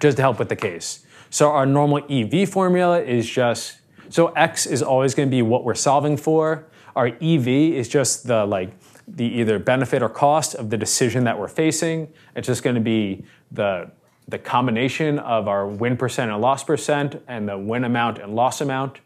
[0.00, 1.04] just to help with the case.
[1.28, 5.74] So our normal EV formula is just, so X is always gonna be what we're
[5.74, 6.66] solving for.
[6.96, 8.72] Our EV is just the like,
[9.06, 12.08] the either benefit or cost of the decision that we're facing.
[12.34, 13.90] It's just gonna be the,
[14.26, 18.62] the combination of our win percent and loss percent and the win amount and loss
[18.62, 19.00] amount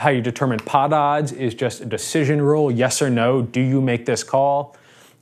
[0.00, 3.42] how you determine pot odds is just a decision rule yes or no.
[3.42, 4.74] Do you make this call?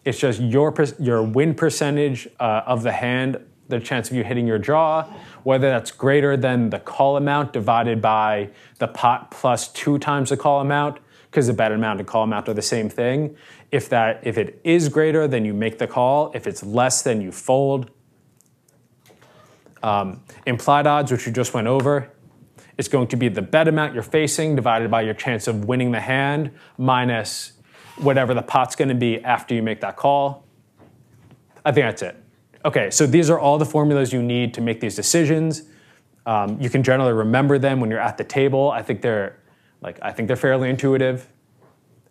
[0.05, 4.47] It's just your, your win percentage uh, of the hand, the chance of you hitting
[4.47, 5.03] your draw,
[5.43, 10.37] whether that's greater than the call amount divided by the pot plus two times the
[10.37, 13.37] call amount, because the bet amount and call amount are the same thing.
[13.73, 16.31] If that if it is greater, then you make the call.
[16.35, 17.91] If it's less, then you fold.
[19.83, 22.13] Um, implied odds, which we just went over,
[22.79, 25.91] it's going to be the bet amount you're facing divided by your chance of winning
[25.91, 27.53] the hand minus
[27.97, 30.45] whatever the pot's going to be after you make that call.
[31.65, 32.17] I think that's it.
[32.65, 35.65] Okay, so these are all the formulas you need to make these decisions.
[36.25, 38.71] Um, you can generally remember them when you're at the table.
[38.71, 39.41] I think they're
[39.81, 41.29] like I think they're fairly intuitive,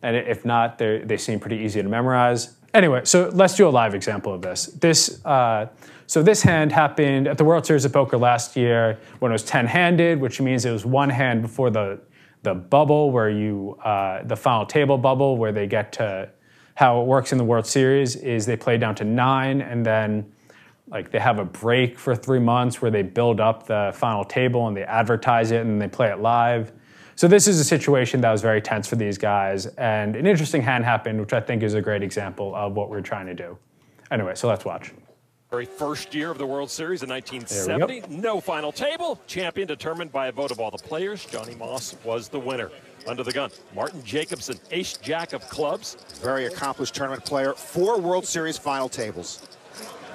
[0.01, 2.56] and if not, they seem pretty easy to memorize.
[2.73, 4.67] Anyway, so let's do a live example of this.
[4.67, 5.67] This uh,
[6.05, 9.43] so this hand happened at the World Series of Poker last year when it was
[9.43, 11.99] 10-handed, which means it was one hand before the
[12.43, 16.29] the bubble where you uh, the final table bubble where they get to
[16.75, 20.31] how it works in the World Series is they play down to nine and then
[20.89, 24.67] like they have a break for three months where they build up the final table
[24.67, 26.71] and they advertise it and they play it live.
[27.17, 30.61] So this is a situation that was very tense for these guys, and an interesting
[30.61, 33.57] hand happened, which I think is a great example of what we're trying to do.
[34.11, 34.93] Anyway, so let's watch.
[35.49, 38.15] Very first year of the World Series in 1970.
[38.21, 39.19] No final table.
[39.25, 41.25] Champion determined by a vote of all the players.
[41.25, 42.69] Johnny Moss was the winner.
[43.07, 45.97] Under the gun, Martin Jacobson, ace jack of clubs.
[46.21, 47.53] Very accomplished tournament player.
[47.53, 49.56] Four World Series final tables.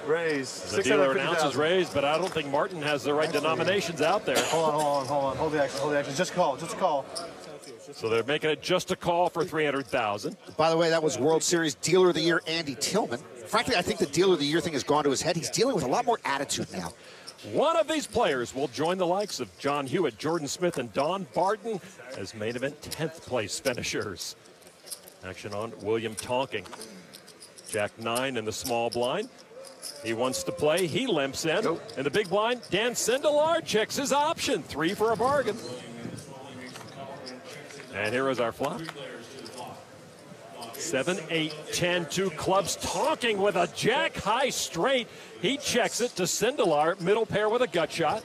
[0.07, 0.73] Raise.
[0.73, 4.37] The dealer announces raised, but I don't think Martin has the right denominations out there.
[4.47, 5.37] Hold on, hold on, hold on.
[5.37, 6.15] Hold the action, hold the action.
[6.15, 7.05] Just call, just call.
[7.93, 10.37] So they're making it just a call for 300,000.
[10.57, 13.21] By the way, that was World Series Dealer of the Year Andy Tillman.
[13.47, 15.37] Frankly, I think the Dealer of the Year thing has gone to his head.
[15.37, 16.93] He's dealing with a lot more attitude now.
[17.53, 21.27] One of these players will join the likes of John Hewitt, Jordan Smith, and Don
[21.35, 21.81] Barton
[22.17, 24.37] as main event 10th place finishers.
[25.25, 26.65] Action on William Tonking.
[27.69, 29.29] Jack 9 in the small blind.
[30.03, 30.87] He wants to play.
[30.87, 31.79] He limps in.
[31.97, 34.63] and the big blind, Dan Sindelar checks his option.
[34.63, 35.57] Three for a bargain.
[37.95, 38.81] And here is our flop.
[40.75, 45.07] 7, 8, 10, two clubs Tonking with a jack high straight.
[45.41, 48.25] He checks it to Sindelar, middle pair with a gut shot.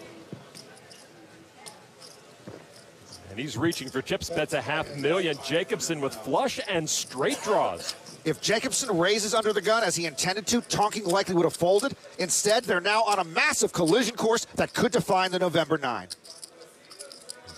[3.29, 5.37] And he's reaching for chips, bets a half million.
[5.45, 7.93] Jacobson with flush and straight draws.
[8.25, 11.95] If Jacobson raises under the gun as he intended to, Tonking likely would have folded.
[12.19, 16.07] Instead, they're now on a massive collision course that could define the November 9.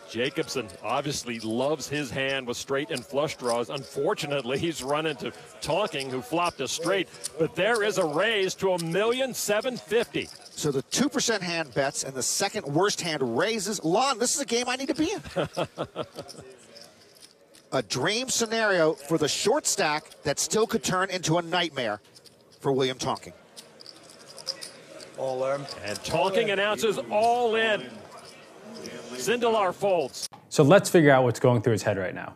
[0.10, 3.70] Jacobson obviously loves his hand with straight and flush draws.
[3.70, 5.32] Unfortunately, he's run into
[5.62, 7.08] Tonking, who flopped a straight.
[7.38, 10.28] But there is a raise to a million seven fifty.
[10.52, 13.84] So the 2% hand bets and the second worst hand raises.
[13.84, 15.22] Lon, this is a game I need to be in.
[17.72, 22.02] a dream scenario for the short stack that still could turn into a nightmare
[22.60, 23.34] for William Tonking.
[25.18, 25.62] All in.
[25.84, 27.90] And Tonking announces all in.
[29.14, 30.30] Sindelar folds.
[30.50, 32.34] So let's figure out what's going through his head right now.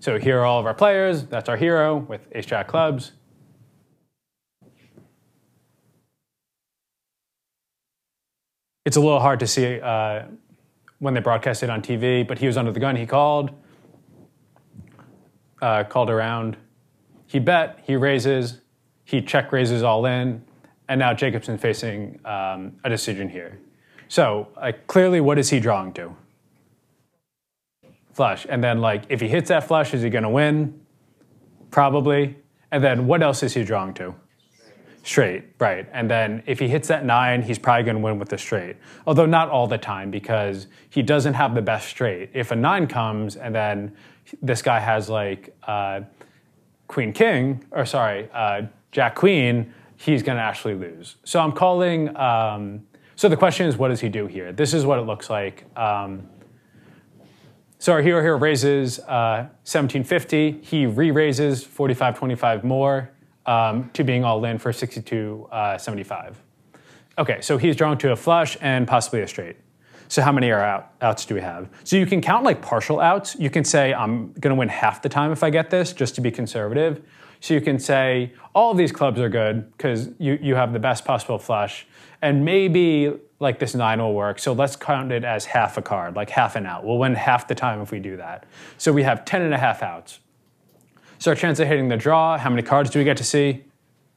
[0.00, 1.24] So here are all of our players.
[1.24, 3.12] That's our hero with ace jack clubs.
[8.84, 10.24] It's a little hard to see uh,
[10.98, 12.96] when they broadcast it on TV, but he was under the gun.
[12.96, 13.52] He called,
[15.62, 16.58] uh, called around.
[17.26, 18.60] He bet, he raises,
[19.04, 20.44] he check raises all in,
[20.88, 23.58] and now Jacobson facing um, a decision here.
[24.08, 26.14] So, like, clearly, what is he drawing to?
[28.12, 28.44] Flush.
[28.50, 30.78] And then, like, if he hits that flush, is he going to win?
[31.70, 32.36] Probably.
[32.70, 34.14] And then, what else is he drawing to?
[35.02, 35.88] Straight, right.
[35.92, 38.76] And then, if he hits that nine, he's probably going to win with the straight.
[39.06, 42.28] Although, not all the time, because he doesn't have the best straight.
[42.34, 43.96] If a nine comes and then
[44.42, 46.02] this guy has, like, uh,
[46.88, 51.16] Queen King, or sorry, uh, Jack Queen, he's going to actually lose.
[51.24, 52.14] So, I'm calling.
[52.16, 54.52] Um, so the question is, what does he do here?
[54.52, 55.64] This is what it looks like.
[55.78, 56.28] Um,
[57.82, 60.60] so our hero here raises uh, 1750.
[60.62, 63.10] He re-raises 4525 more
[63.44, 66.40] um, to being all in for 6275.
[66.76, 69.56] Uh, okay, so he's drawn to a flush and possibly a straight.
[70.12, 71.70] So how many are out, outs do we have?
[71.84, 73.34] So you can count like partial outs.
[73.38, 76.14] You can say I'm going to win half the time if I get this, just
[76.16, 77.02] to be conservative.
[77.40, 80.78] So you can say all of these clubs are good because you, you have the
[80.78, 81.86] best possible flush
[82.20, 83.10] and maybe
[83.40, 84.38] like this nine will work.
[84.38, 86.84] So let's count it as half a card, like half an out.
[86.84, 88.44] We'll win half the time if we do that.
[88.76, 90.20] So we have 10 and a half outs.
[91.20, 93.64] So our chance of hitting the draw, how many cards do we get to see?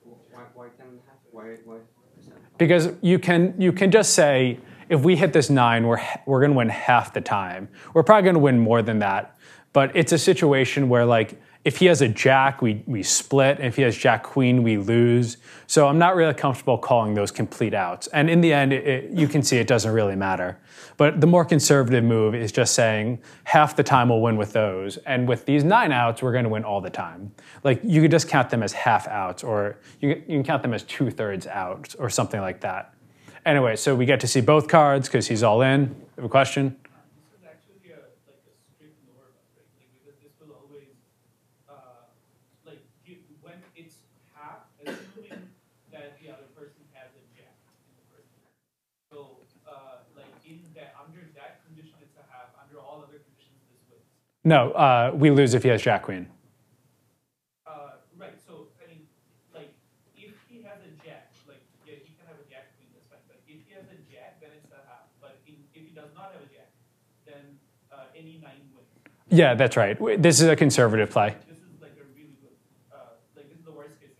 [0.03, 0.99] Why, why 10 and?
[1.31, 1.77] Why, why?
[2.57, 4.59] Because you can, you can just say,
[4.89, 7.69] if we hit this nine, we're, we're going to win half the time.
[7.93, 9.37] We're probably going to win more than that.
[9.73, 13.57] But it's a situation where like if he has a jack, we, we split.
[13.57, 15.37] And if he has jack queen, we lose.
[15.65, 18.07] So I'm not really comfortable calling those complete outs.
[18.07, 20.59] And in the end, it, it, you can see it doesn't really matter.
[20.97, 24.97] But the more conservative move is just saying half the time we'll win with those.
[24.97, 27.33] And with these nine outs, we're going to win all the time.
[27.63, 30.73] Like you could just count them as half outs, or you, you can count them
[30.73, 32.94] as two thirds outs, or something like that.
[33.45, 35.81] Anyway, so we get to see both cards because he's all in.
[35.81, 36.77] You have a question?
[54.45, 56.29] No, uh, we lose if he has Jack Queen.
[57.65, 58.37] Uh, right.
[58.45, 59.01] So I mean,
[59.55, 59.73] like,
[60.15, 62.85] if he has a Jack, like, yeah, he can have a Jack Queen.
[62.93, 63.25] That's fine.
[63.25, 65.09] But if he has a Jack, then it's a half.
[65.19, 66.69] But in, if he does not have a Jack,
[67.25, 67.57] then
[67.91, 68.85] uh, any nine wins.
[69.35, 69.97] Yeah, that's right.
[70.21, 71.35] This is a conservative play.
[71.47, 72.49] This is like a really good.
[72.91, 72.97] Uh,
[73.35, 74.11] like this is the worst case.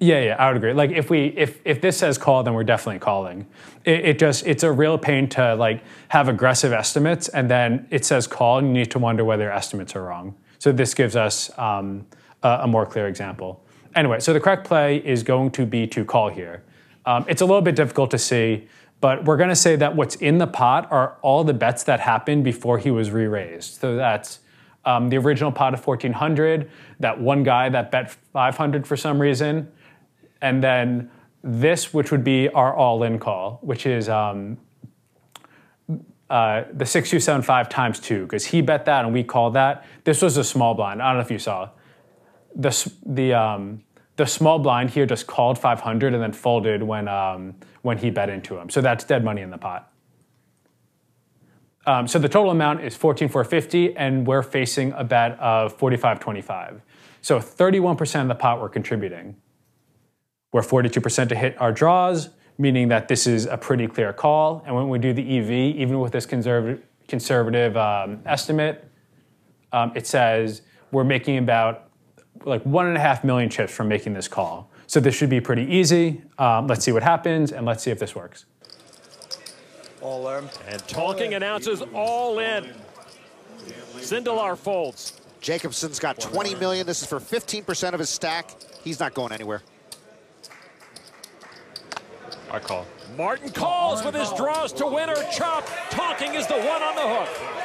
[0.00, 0.72] Yeah, yeah, I would agree.
[0.72, 3.46] Like if we if if this says call, then we're definitely calling.
[3.84, 8.04] It, it, just it's a real pain to like have aggressive estimates, and then it
[8.04, 10.34] says call, and you need to wonder whether estimates are wrong.
[10.58, 12.06] So this gives us um,
[12.42, 13.64] a, a, more clear example.
[13.94, 16.64] Anyway, so the correct play is going to be to call here.
[17.06, 18.68] Um, it's a little bit difficult to see,
[19.00, 22.00] but we're going to say that what's in the pot are all the bets that
[22.00, 23.80] happened before he was re-raised.
[23.80, 24.40] So that's
[24.84, 26.70] um, the original pot of 1400,
[27.00, 29.70] that one guy that bet 500 for some reason,
[30.42, 31.10] and then
[31.42, 34.58] this, which would be our all-in call, which is um,
[36.28, 39.84] uh, the 6275 times two, because he bet that and we called that.
[40.04, 41.02] This was a small blind.
[41.02, 41.70] I don't know if you saw.
[42.54, 43.82] The, the, um,
[44.16, 48.28] the small blind here just called 500 and then folded when, um, when he bet
[48.28, 48.70] into him.
[48.70, 49.92] So that's dead money in the pot.
[51.86, 56.82] Um, so the total amount is 14450 and we're facing a bet of 4525.
[57.22, 59.36] So 31% of the pot we're contributing.
[60.52, 64.62] We're 42% to hit our draws, meaning that this is a pretty clear call.
[64.66, 68.86] And when we do the EV, even with this conservative, conservative um, estimate,
[69.72, 71.90] um, it says we're making about
[72.44, 74.69] like one and a half million chips from making this call.
[74.90, 76.20] So this should be pretty easy.
[76.36, 78.46] Um, let's see what happens, and let's see if this works.
[80.00, 80.50] All in.
[80.66, 82.74] And Tonking announces all in.
[83.98, 85.20] Sindelar folds.
[85.40, 86.88] Jacobson's got 20 million.
[86.88, 88.50] This is for 15% of his stack.
[88.82, 89.62] He's not going anywhere.
[92.50, 92.84] I call.
[93.16, 95.68] Martin calls with his draws to winner chop.
[95.90, 97.59] Tonking is the one on the hook.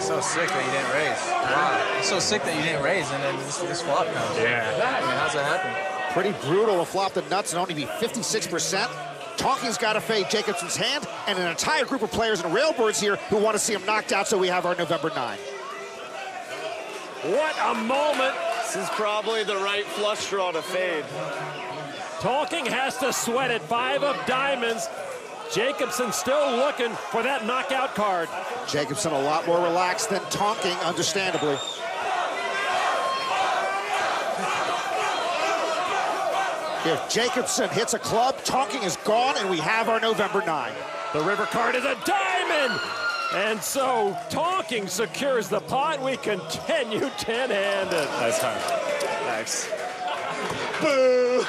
[0.00, 1.18] So sick that you didn't raise.
[1.30, 1.96] Wow.
[1.98, 4.38] It's so sick that you didn't raise and then this, this flop comes.
[4.38, 4.68] Yeah.
[4.76, 6.12] I mean, how's that happen?
[6.12, 8.88] Pretty brutal to flop the nuts and only be 56%.
[9.36, 13.16] Tonking's got to fade Jacobson's hand and an entire group of players and railbirds here
[13.16, 15.38] who want to see him knocked out so we have our November 9.
[17.22, 18.34] What a moment.
[18.62, 21.04] This is probably the right flush draw to fade.
[22.20, 23.62] Talking has to sweat it.
[23.62, 24.88] Five of diamonds.
[25.52, 28.30] Jacobson still looking for that knockout card.
[28.66, 31.58] Jacobson a lot more relaxed than Tonking, understandably.
[36.84, 40.72] If Jacobson hits a club, Tonking is gone, and we have our November 9.
[41.12, 42.80] The river card is a diamond!
[43.34, 46.02] And so Tonking secures the pot.
[46.02, 48.08] We continue 10-handed.
[48.20, 48.58] Nice time.
[49.26, 49.70] Nice.
[50.80, 51.44] Boo!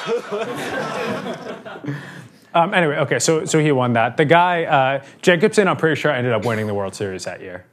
[2.53, 4.17] um, anyway, okay, so so he won that.
[4.17, 7.65] The guy uh, Jacobson, I'm pretty sure ended up winning the World Series that year.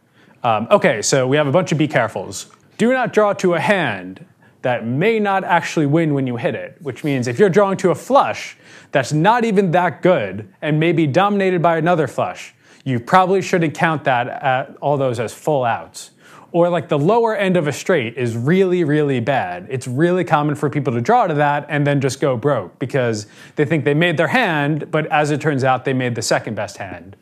[0.43, 2.47] Um, okay, so we have a bunch of be carefuls.
[2.79, 4.25] Do not draw to a hand
[4.63, 7.91] that may not actually win when you hit it, which means if you're drawing to
[7.91, 8.57] a flush
[8.91, 12.55] that's not even that good and may be dominated by another flush,
[12.85, 16.11] you probably shouldn't count that at all those as full outs.
[16.53, 19.67] Or like the lower end of a straight is really, really bad.
[19.71, 23.27] It's really common for people to draw to that and then just go broke because
[23.57, 26.57] they think they made their hand, but as it turns out, they made the second
[26.57, 27.17] best hand.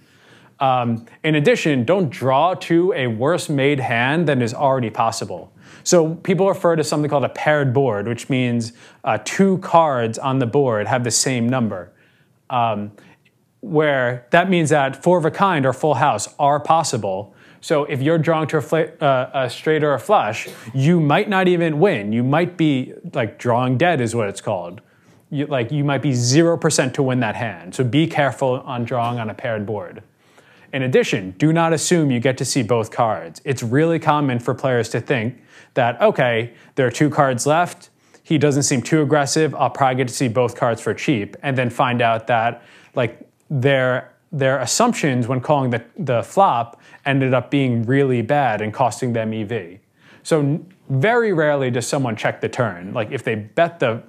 [0.61, 5.53] Um, in addition, don't draw to a worse made hand than is already possible.
[5.85, 8.73] So people refer to something called a paired board, which means
[9.05, 11.93] uh, two cards on the board have the same number.
[12.51, 12.93] Um,
[13.61, 17.35] where that means that four of a kind or full house are possible.
[17.61, 21.29] So if you're drawing to a, fl- uh, a straight or a flush, you might
[21.29, 22.13] not even win.
[22.13, 24.81] You might be like drawing dead, is what it's called.
[25.31, 27.75] You, like you might be zero percent to win that hand.
[27.75, 30.03] So be careful on drawing on a paired board.
[30.73, 33.41] In addition, do not assume you get to see both cards.
[33.45, 35.43] It's really common for players to think
[35.75, 37.91] that, okay, there are two cards left.
[38.23, 39.55] He doesn't seem too aggressive.
[39.55, 41.37] I'll probably get to see both cards for cheap.
[41.43, 42.63] And then find out that,
[42.95, 48.73] like, their, their assumptions when calling the, the flop ended up being really bad and
[48.73, 49.79] costing them EV.
[50.23, 50.61] So,
[50.91, 52.93] very rarely does someone check the turn.
[52.93, 54.03] Like, if they bet the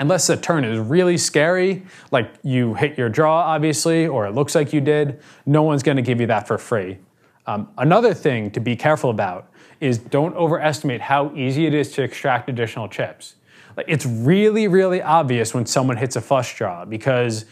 [0.00, 4.54] unless the turn is really scary, like you hit your draw, obviously, or it looks
[4.54, 6.98] like you did, no one's going to give you that for free.
[7.46, 12.02] Um, another thing to be careful about is don't overestimate how easy it is to
[12.02, 13.36] extract additional chips.
[13.76, 17.44] Like it's really, really obvious when someone hits a flush draw because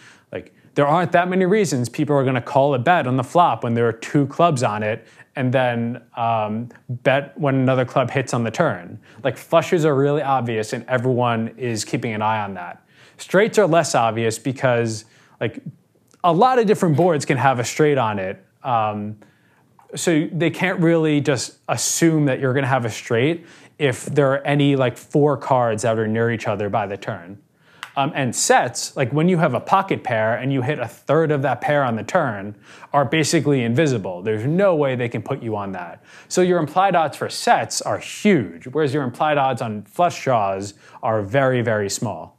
[0.76, 3.64] there aren't that many reasons people are going to call a bet on the flop
[3.64, 8.34] when there are two clubs on it and then um, bet when another club hits
[8.34, 8.98] on the turn.
[9.24, 12.82] Like flushes are really obvious, and everyone is keeping an eye on that.
[13.16, 15.06] Straights are less obvious because
[15.40, 15.62] like
[16.22, 18.44] a lot of different boards can have a straight on it.
[18.62, 19.18] Um,
[19.94, 23.46] so they can't really just assume that you're going to have a straight
[23.78, 27.40] if there are any like four cards that are near each other by the turn.
[27.98, 31.30] Um, and sets, like when you have a pocket pair and you hit a third
[31.30, 32.54] of that pair on the turn,
[32.92, 34.20] are basically invisible.
[34.20, 36.04] There's no way they can put you on that.
[36.28, 40.74] So your implied odds for sets are huge, whereas your implied odds on flush draws
[41.02, 42.38] are very, very small.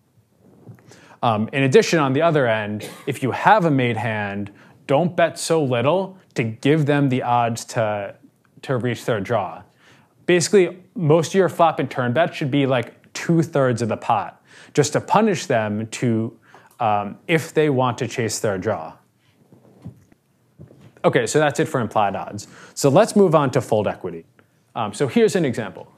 [1.24, 4.52] Um, in addition, on the other end, if you have a made hand,
[4.86, 8.16] don't bet so little to give them the odds to,
[8.62, 9.64] to reach their draw.
[10.28, 13.98] Basically, most of your flop and turn bets should be like two thirds of the
[13.98, 14.37] pot,
[14.78, 16.38] just to punish them to
[16.80, 18.94] um, if they want to chase their draw.
[21.04, 22.46] Okay, so that's it for implied odds.
[22.76, 24.24] So let's move on to fold equity.
[24.76, 25.92] Um, so here's an example.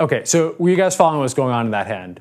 [0.00, 2.20] Okay, so were you guys following what's going on in that hand?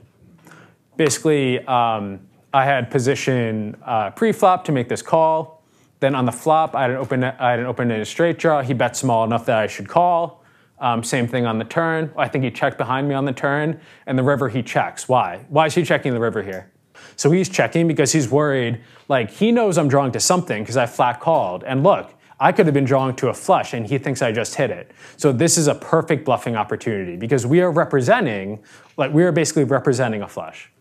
[0.96, 2.20] Basically, um,
[2.54, 5.59] I had position uh, pre-flop to make this call.
[6.00, 8.62] Then on the flop, I had an open, I had an open-ended straight draw.
[8.62, 10.44] He bet small enough that I should call.
[10.80, 12.14] Um, same thing on the turn.
[12.18, 15.10] I think he checked behind me on the turn, and the river he checks.
[15.10, 15.46] Why?
[15.50, 16.72] Why is he checking the river here?
[17.16, 20.86] So he's checking because he's worried, like he knows I'm drawing to something because I
[20.86, 21.64] flat called.
[21.64, 24.56] And look, I could have been drawing to a flush and he thinks I just
[24.56, 24.92] hit it.
[25.18, 28.64] So this is a perfect bluffing opportunity because we are representing,
[28.96, 30.72] like we are basically representing a flush.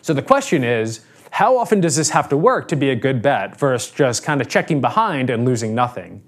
[0.00, 1.00] So the question is,
[1.30, 4.40] how often does this have to work to be a good bet versus just kind
[4.40, 6.22] of checking behind and losing nothing?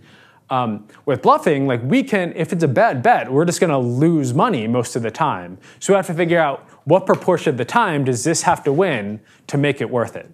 [0.50, 3.78] Um, with bluffing, like we can, if it's a bad bet, we're just going to
[3.78, 5.58] lose money most of the time.
[5.78, 8.72] So we have to figure out what proportion of the time does this have to
[8.72, 10.30] win to make it worth it.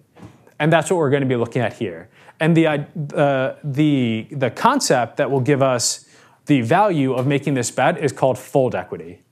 [0.57, 2.09] And that's what we're going to be looking at here.
[2.39, 6.05] And the, uh, the, the concept that will give us
[6.45, 9.24] the value of making this bet is called fold equity.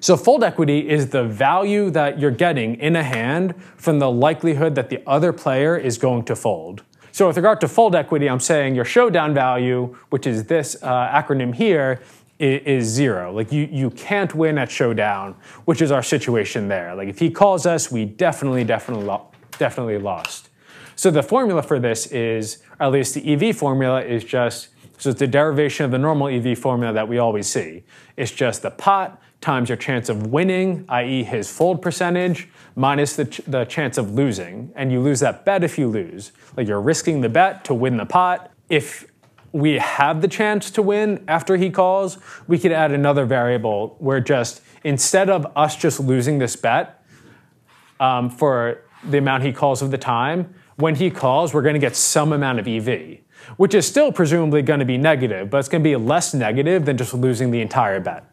[0.00, 4.74] So fold equity is the value that you're getting in a hand from the likelihood
[4.74, 6.82] that the other player is going to fold.
[7.12, 11.08] So with regard to fold equity, I'm saying your showdown value, which is this uh,
[11.08, 12.02] acronym here,
[12.38, 13.32] is, zero.
[13.32, 15.34] Like you, you can't win at showdown,
[15.64, 16.94] which is our situation there.
[16.94, 19.28] Like if he calls us, we definitely, definitely, lo-
[19.58, 20.50] definitely lost.
[20.96, 24.68] So the formula for this is, at least the EV formula is just,
[24.98, 27.84] so it's the derivation of the normal EV formula that we always see.
[28.16, 31.22] It's just the pot times your chance of winning, i.e.
[31.22, 34.72] his fold percentage, minus the, ch- the chance of losing.
[34.74, 36.32] And you lose that bet if you lose.
[36.56, 38.50] Like you're risking the bet to win the pot.
[38.68, 39.06] If
[39.52, 44.20] we have the chance to win after he calls, we could add another variable where
[44.20, 47.02] just instead of us just losing this bet
[48.00, 51.80] um, for the amount he calls of the time, when he calls, we're going to
[51.80, 53.18] get some amount of EV,
[53.56, 56.84] which is still presumably going to be negative, but it's going to be less negative
[56.84, 58.24] than just losing the entire bet.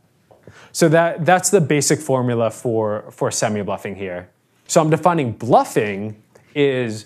[0.72, 4.30] So that, that's the basic formula for, for semi-bluffing here.
[4.68, 6.22] So I'm defining bluffing
[6.56, 7.06] is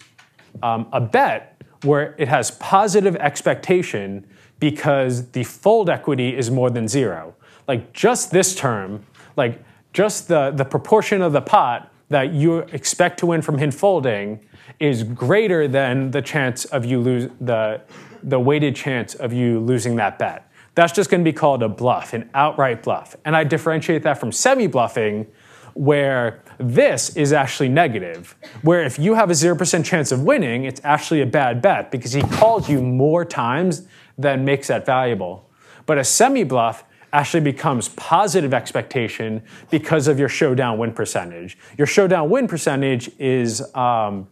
[0.64, 4.26] um, a bet where it has positive expectation
[4.60, 7.36] because the fold equity is more than zero.
[7.68, 13.20] Like just this term, like just the, the proportion of the pot that you expect
[13.20, 14.40] to win from him folding
[14.80, 17.82] is greater than the chance of you lose the
[18.24, 20.50] the weighted chance of you losing that bet.
[20.78, 23.16] That's just going to be called a bluff, an outright bluff.
[23.26, 25.26] And I differentiate that from semi-bluffing
[25.74, 28.36] where this is actually negative.
[28.62, 32.14] Where if you have a 0% chance of winning, it's actually a bad bet because
[32.14, 33.88] he calls you more times
[34.20, 35.50] than makes that valuable.
[35.88, 41.58] But a semi-bluff actually becomes positive expectation because of your showdown win percentage.
[41.80, 44.28] Your showdown win percentage is um,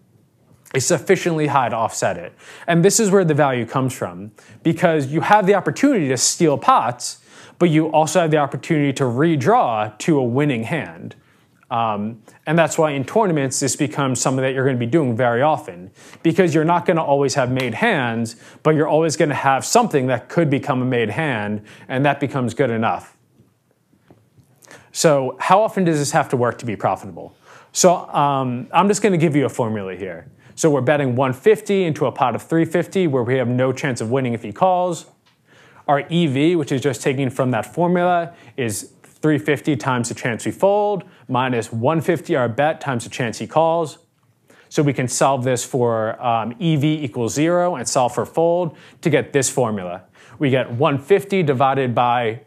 [0.75, 2.33] is sufficiently high to offset it.
[2.67, 4.31] And this is where the value comes from
[4.63, 7.19] because you have the opportunity to steal pots,
[7.57, 11.15] but you also have the opportunity to redraw to a winning hand.
[11.71, 15.15] Um, and that's why in tournaments, this becomes something that you're going to be doing
[15.15, 15.89] very often
[16.21, 19.65] because you're not going to always have made hands, but you're always going to have
[19.65, 23.17] something that could become a made hand, and that becomes good enough.
[24.91, 27.35] So, how often does this have to work to be profitable?
[27.71, 30.27] So, um, I'm just going to give you a formula here.
[30.55, 34.09] So we're betting 150 into a pot of 350 where we have no chance of
[34.09, 35.05] winning if he calls.
[35.85, 40.51] Our EV, which is just taking from that formula, is 350 times the chance we
[40.51, 43.97] fold minus 150 our bet times the chance he calls.
[44.69, 49.09] So we can solve this for um, EV equals zero and solve for fold to
[49.09, 50.03] get this formula.
[50.39, 52.41] We get 150 divided by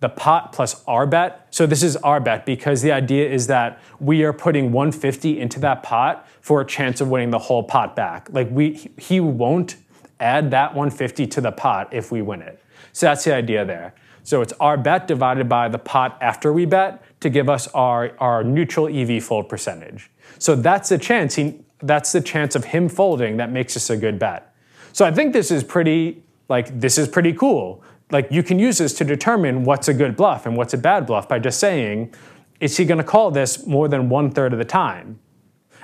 [0.00, 1.46] the pot plus our bet.
[1.50, 5.58] So this is our bet because the idea is that we are putting 150 into
[5.60, 8.28] that pot for a chance of winning the whole pot back.
[8.30, 9.74] Like we he won't
[10.20, 12.62] add that 150 to the pot if we win it.
[12.92, 13.96] So that's the idea there.
[14.22, 18.12] So it's our bet divided by the pot after we bet to give us our,
[18.20, 20.08] our neutral EV fold percentage.
[20.38, 23.96] So that's the chance he that's the chance of him folding that makes us a
[23.96, 24.54] good bet.
[24.92, 27.82] So I think this is pretty like this is pretty cool
[28.12, 31.06] like you can use this to determine what's a good bluff and what's a bad
[31.06, 32.14] bluff by just saying,
[32.60, 35.18] is he going to call this more than one third of the time?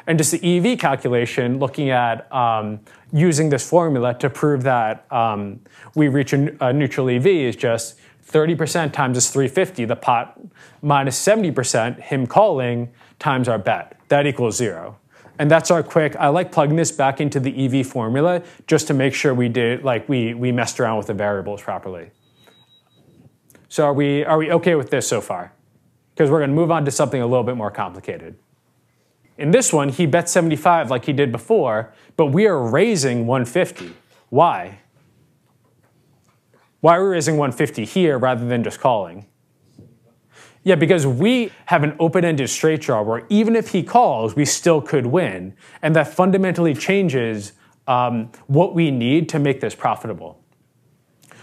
[0.06, 2.80] And just the EV calculation, looking at um,
[3.12, 5.60] using this formula to prove that um,
[5.94, 10.40] we reach a, a, neutral EV is just 30% times this 350, the pot,
[10.80, 14.00] minus 70%, him calling, times our bet.
[14.08, 14.98] That equals zero.
[15.38, 18.94] And that's our quick, I like plugging this back into the EV formula just to
[18.94, 22.10] make sure we did, like we, we messed around with the variables properly.
[23.68, 25.52] So are we, are we okay with this so far?
[26.14, 28.36] Because we're gonna move on to something a little bit more complicated.
[29.38, 33.92] In this one, he bet 75 like he did before, but we are raising 150.
[34.28, 34.78] Why?
[36.80, 39.26] Why are we raising 150 here rather than just calling?
[40.64, 44.80] Yeah, because we have an open-ended straight draw where even if he calls, we still
[44.80, 47.52] could win, and that fundamentally changes
[47.88, 50.38] um, what we need to make this profitable.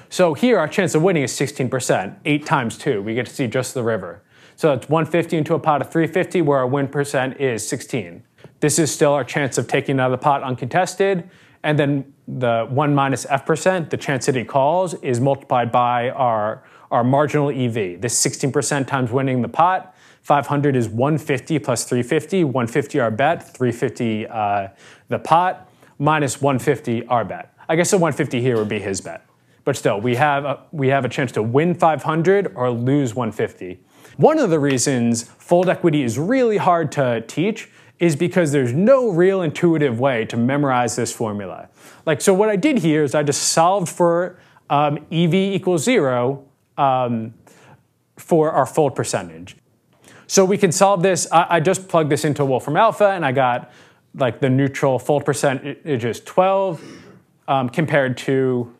[0.09, 3.01] So here, our chance of winning is 16%, 8 times 2.
[3.01, 4.23] We get to see just the river.
[4.60, 8.22] So it's 150 into a pot of 350, where our win percent is 16.
[8.60, 11.30] This is still our chance of taking the pot uncontested,
[11.64, 16.10] and then the 1 minus f percent, the chance that he calls, is multiplied by
[16.10, 18.01] our our marginal EV.
[18.01, 19.95] This 16% times winning the pot.
[20.24, 22.43] 500 is 150 plus 350.
[22.43, 24.68] 150 our bet, 350 uh,
[25.07, 27.53] the pot, minus 150 our bet.
[27.70, 29.26] I guess the 150 here would be his bet.
[29.64, 33.80] But still, we have a, we have a chance to win 500 or lose 150.
[34.20, 39.09] One of the reasons fold equity is really hard to teach is because there's no
[39.09, 41.70] real intuitive way to memorize this formula.
[42.05, 44.38] Like, so what I did here is I just solved for
[44.70, 46.43] um, EV equals zero
[46.78, 47.34] um,
[48.17, 49.55] for our fold percentage.
[50.28, 51.26] So we can solve this.
[51.32, 53.72] I, I just plugged this into Wolfram Alpha and I got
[54.15, 56.84] like the neutral fold percentage is 12
[57.47, 58.76] um, compared to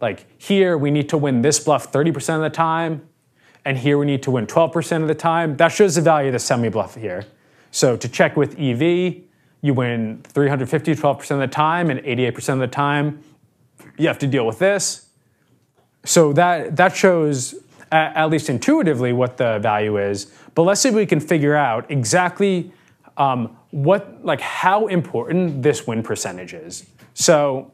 [0.00, 3.08] like here we need to win this bluff 30% of the time
[3.64, 5.56] and here we need to win 12% of the time.
[5.56, 7.24] That shows the value of the semi-bluff here.
[7.70, 9.22] So to check with EV,
[9.62, 13.24] you win 350 12% of the time and 88% of the time
[13.96, 15.04] you have to deal with this
[16.04, 17.54] so that that shows
[17.90, 20.32] at, at, least intuitively what the value is.
[20.54, 22.72] But let's see if we can figure out exactly
[23.16, 26.86] um, what like how important this win percentage is.
[27.14, 27.72] So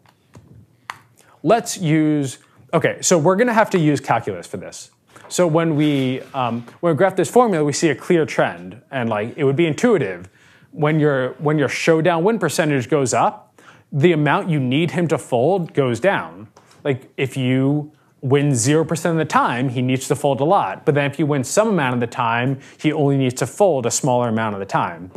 [1.43, 2.39] let's use
[2.73, 2.99] okay.
[3.03, 4.91] So we're to have to use calculus for this.
[5.31, 9.09] So when we um, when we graph this formula, we see a clear trend, and
[9.09, 10.29] like it would be intuitive
[10.73, 13.61] when your when your showdown win percentage goes up,
[13.93, 16.49] the amount you need him to fold goes down.
[16.85, 20.85] Like if you win 0% of the time, he needs to fold a lot.
[20.85, 23.87] But then if you win some amount of the time, he only needs to fold
[23.87, 25.11] a smaller amount of the time.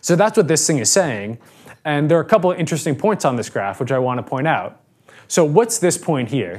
[0.00, 1.38] So that's what this thing is saying.
[1.84, 4.22] And there are a couple of interesting points on this graph, which I want to
[4.28, 4.80] point out.
[5.28, 6.57] So what's this point here?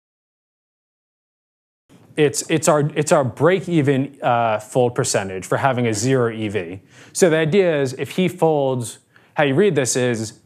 [2.20, 6.82] It's, it's our, it's our break-even uh, fold percentage for having a zero EV.
[7.14, 9.00] So the idea is if he folds,
[9.36, 10.38] how you read this is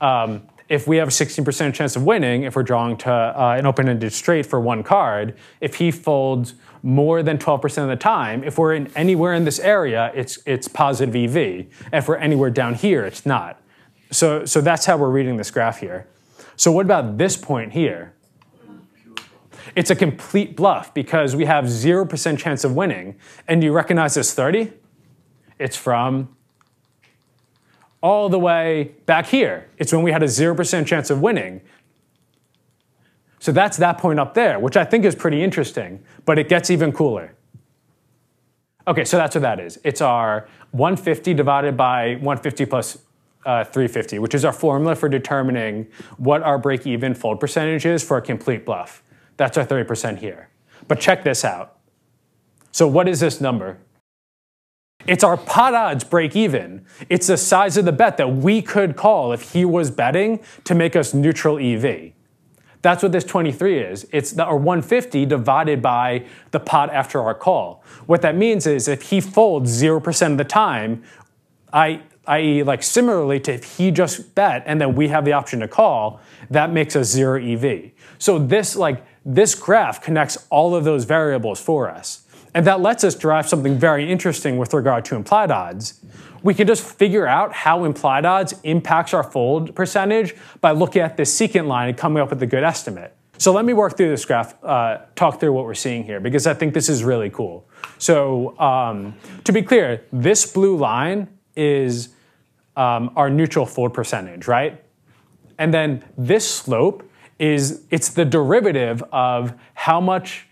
[0.00, 3.64] um, if we have a 16% chance of winning, if we're drawing to uh, an
[3.64, 8.58] open-ended straight for one card, if he folds more than 12% of the time, if
[8.58, 11.66] we're in anywhere in this area, it's, it's positive EV.
[11.92, 13.62] If we're anywhere down here, it's not.
[14.10, 16.08] So, so that's how we're reading this graph here.
[16.56, 18.14] So what about this point here?
[19.76, 23.16] It's a complete bluff because we have 0% chance of winning.
[23.46, 24.72] And you recognize this 30?
[25.58, 26.34] It's from
[28.02, 29.68] all the way back here.
[29.78, 31.60] It's when we had a 0% chance of winning.
[33.38, 36.70] So that's that point up there, which I think is pretty interesting, but it gets
[36.70, 37.34] even cooler.
[38.86, 39.78] Okay, so that's what that is.
[39.84, 42.98] It's our 150 divided by 150 plus,
[43.46, 48.16] uh, 350, which is our formula for determining what our break-even fold percentage is for
[48.16, 49.02] a complete bluff.
[49.40, 50.50] That's our 30% here.
[50.86, 51.78] But check this out.
[52.72, 53.78] So what is this number?
[55.06, 56.84] It's our pot odds break even.
[57.08, 60.74] It's the size of the bet that we could call if he was betting to
[60.74, 62.12] make us neutral EV.
[62.82, 64.06] That's what this 23 is.
[64.12, 67.82] It's the, our 150 divided by the pot after our call.
[68.04, 71.02] What that means is if he folds 0% of the time,
[71.72, 75.60] I, i.e., like similarly to if he just bet and then we have the option
[75.60, 76.20] to call,
[76.50, 77.92] that makes us zero EV.
[78.20, 82.26] So this like this graph connects all of those variables for us.
[82.54, 86.00] And that lets us derive something very interesting with regard to implied odds.
[86.42, 91.16] We can just figure out how implied odds impacts our fold percentage by looking at
[91.16, 93.14] this secant line and coming up with a good estimate.
[93.38, 96.46] So let me work through this graph, uh, talk through what we're seeing here, because
[96.46, 97.66] I think this is really cool.
[97.98, 99.14] So um,
[99.44, 102.10] to be clear, this blue line is
[102.76, 104.82] um, our neutral fold percentage, right?
[105.56, 107.09] And then this slope
[107.40, 110.46] is, it's the derivative of how much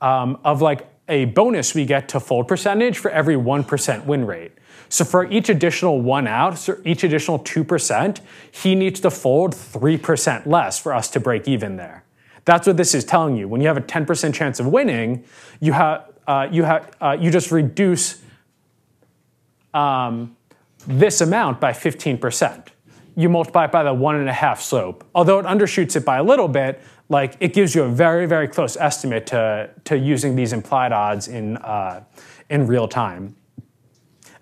[0.00, 4.52] um, of like a bonus we get to fold percentage for every 1% win rate.
[4.88, 8.20] So for each additional one out, so each additional 2%,
[8.50, 12.04] he needs to fold 3% less for us to break even there.
[12.44, 13.48] That's what this is telling you.
[13.48, 15.24] When you have a 10% chance of winning,
[15.60, 18.22] you, have, uh, you, have, uh, you just reduce
[19.74, 20.36] um,
[20.86, 22.68] this amount by 15%.
[23.14, 25.04] You multiply it by the one and a half slope.
[25.14, 28.48] Although it undershoots it by a little bit, like it gives you a very, very
[28.48, 32.04] close estimate to, to using these implied odds in, uh,
[32.48, 33.36] in real time.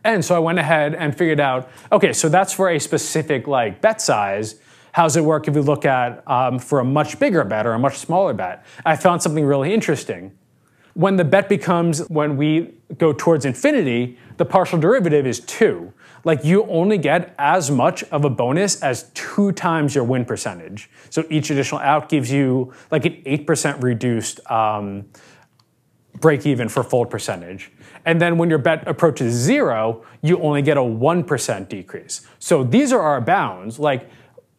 [0.04, 3.80] And so I went ahead and figured out, okay, so that's for a specific like
[3.80, 4.60] bet size.
[4.92, 7.72] How does it work if we look at um, for a much bigger bet or
[7.72, 8.64] a much smaller bet?
[8.84, 10.32] I found something really interesting.
[10.94, 15.92] When the bet becomes, when we go towards infinity, the partial derivative is two.
[16.24, 20.90] Like you only get as much of a bonus as two times your win percentage.
[21.08, 25.06] So each additional out gives you like an 8% reduced um,
[26.20, 27.72] break even for fold percentage.
[28.04, 32.26] And then when your bet approaches zero, you only get a 1% decrease.
[32.38, 33.78] So these are our bounds.
[33.78, 34.10] Like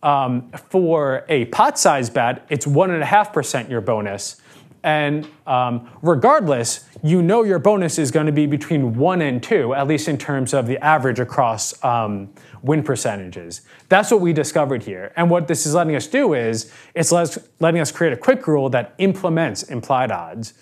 [0.03, 4.40] um, for a pot size bet, it's 1.5% your bonus.
[4.83, 9.73] And um, regardless, you know your bonus is going to be between 1 and 2,
[9.73, 13.61] at least in terms of the average across um, win percentages.
[13.89, 15.11] That's what we discovered here.
[15.15, 18.69] And what this is letting us do is it's letting us create a quick rule
[18.69, 20.53] that implements implied odds.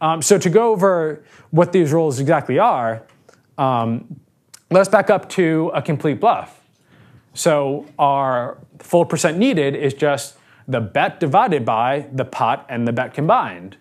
[0.00, 3.02] Um, so to go over what these rules exactly are,
[3.58, 4.20] um,
[4.70, 6.60] let's back up to a complete bluff.
[7.34, 10.37] So our full percent needed is just
[10.68, 13.78] the bet divided by the pot and the bet combined.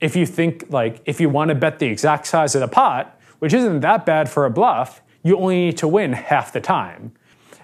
[0.00, 3.20] If you think like if you want to bet the exact size of the pot,
[3.40, 7.12] which isn't that bad for a bluff, you only need to win half the time.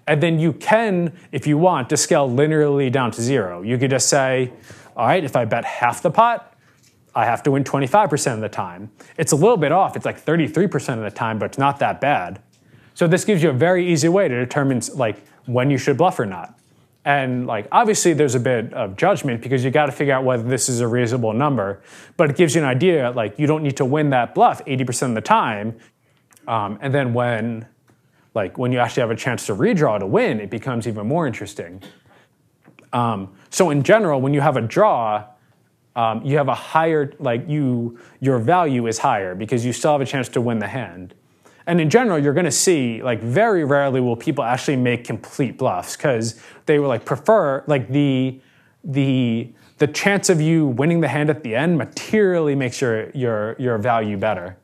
[0.07, 3.63] And then you can, if you want, to scale linearly down to zero.
[3.63, 4.53] You could just say,
[4.97, 6.59] all right, if I bet half the pot,
[7.15, 8.91] I have to win 25% of the time.
[9.17, 9.95] It's a little bit off.
[9.95, 12.43] It's like 33% of the time, but it's not that bad.
[12.95, 16.19] So this gives you a very easy way to determine like when you should bluff
[16.19, 16.59] or not.
[17.05, 20.45] And like obviously there's a bit of judgment because you got to figure out whether
[20.45, 21.83] this is a reasonable number,
[22.17, 25.09] but it gives you an idea like you don't need to win that bluff 80%
[25.09, 25.77] of the time.
[26.47, 27.67] Um, and then when
[28.35, 31.27] like when you actually have a chance to redraw to win, it becomes even more
[31.27, 31.83] interesting.
[32.93, 35.25] Um, so in general, when you have a draw,
[35.97, 40.01] um, you have a higher, like you, your value is higher because you still have
[40.01, 41.15] a chance to win the hand.
[41.67, 45.59] And in general, you're going to see, like, very rarely will people actually make complete
[45.59, 48.41] bluffs because they will like prefer, like, the
[48.85, 53.57] the the chance of you winning the hand at the end materially makes your your
[53.59, 54.57] your value better.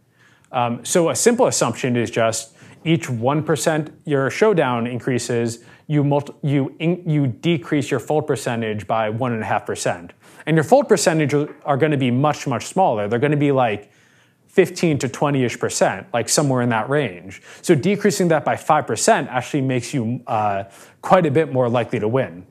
[0.50, 6.34] Um, so a simple assumption is just each one percent your showdown increases, you multi-
[6.42, 10.12] you in, you decrease your fold percentage by one and a half percent.
[10.46, 11.34] And your fold percentage
[11.64, 13.06] are going to be much, much smaller.
[13.06, 13.90] They're going to be like
[14.58, 17.40] 15 to 20 ish percent, like somewhere in that range.
[17.62, 20.64] So decreasing that by 5% actually makes you uh,
[21.00, 22.44] quite a bit more likely to win,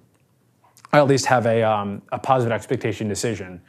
[0.93, 3.61] or at least have a, um, a positive expectation decision.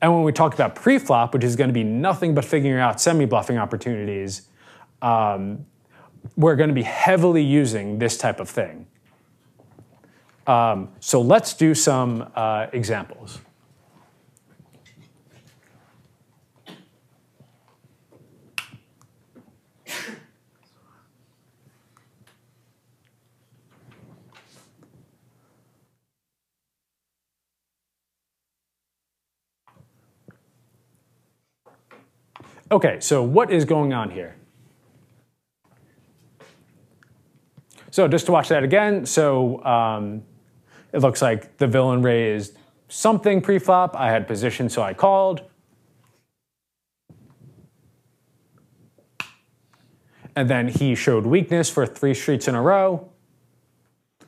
[0.00, 3.00] And when we talk about pre-flop, which is going to be nothing but figuring out
[3.00, 4.42] semi-bluffing opportunities,
[5.02, 5.66] um,
[6.36, 8.86] we're going to be heavily using this type of thing.
[10.46, 13.40] Um, so let's do some uh, examples.
[32.72, 34.36] Okay, so what is going on here?
[37.90, 40.22] So just to watch that again, so um,
[40.92, 42.56] it looks like the villain raised
[42.88, 43.96] something pre-flop.
[43.96, 45.42] I had position, so I called.
[50.36, 53.10] And then he showed weakness for three streets in a row.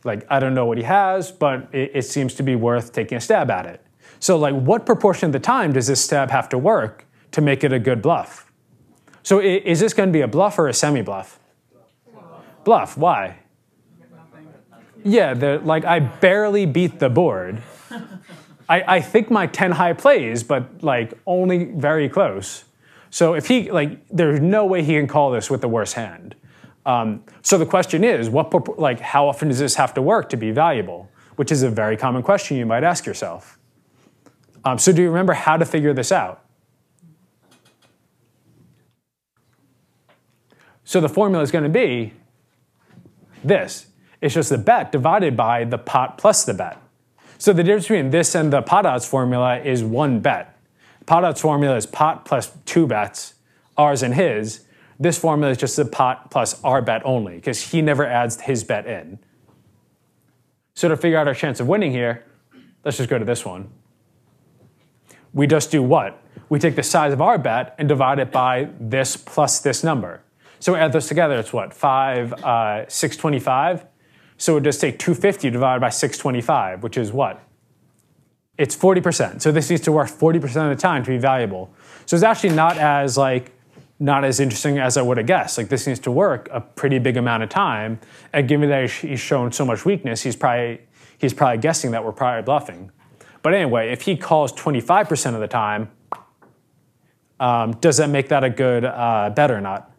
[0.03, 3.19] Like, I don't know what he has, but it, it seems to be worth taking
[3.19, 3.87] a stab at it.
[4.19, 7.65] So like, what proportion of the time does this stab have to work to make
[7.65, 8.51] it a good bluff.
[9.23, 11.39] So is this going to be a bluff or a semi-bluff?
[12.65, 12.97] Bluff.
[12.97, 13.39] Why?
[15.05, 17.63] Yeah, like I barely beat the board.
[18.69, 22.65] I, I think my 10 high plays, but like only very close.
[23.11, 26.35] So if he, like, there's no way he can call this with the worst hand.
[26.87, 30.37] Um, so the question is, what, like, how often does this have to work to
[30.37, 31.11] be valuable?
[31.37, 33.59] Which is a very common question you might ask yourself.
[34.65, 36.42] Um, so do you remember how to figure this out?
[40.93, 42.13] So the formula is going to be
[43.43, 43.87] this.
[44.21, 46.77] It's just the bet divided by the pot plus the bet.
[47.39, 50.55] So the difference between this and the pot odds formula is one bet.
[51.07, 53.33] Pot odds formula is pot plus two bets,
[53.79, 54.67] ours and his.
[55.01, 58.63] This formula is just the pot plus our bet only, because he never adds his
[58.63, 59.19] bet in.
[60.75, 62.27] So to figure out our chance of winning here,
[62.85, 63.71] let's just go to this one.
[65.33, 66.23] We just do what?
[66.51, 70.21] We take the size of our bet and divide it by this plus this number.
[70.63, 73.85] So we add those together, it's what, 5, uh, 625?
[74.37, 77.43] So we'll just take 250 divided by 625, which is what?
[78.57, 79.43] It's 40%.
[79.43, 81.75] So this needs to work 40% of the time to be valuable.
[82.07, 83.51] So it's actually not as like
[83.99, 85.59] not as interesting as I would have guessed.
[85.59, 87.99] Like this needs to work a pretty big amount of time,
[88.33, 90.81] and given that he's shown so much weakness, he's probably
[91.19, 92.93] he's probably guessing that we're probably bluffing.
[93.43, 95.91] But anyway, if he calls 25% of the time,
[97.41, 99.92] um, does that make that a good uh, bet or not?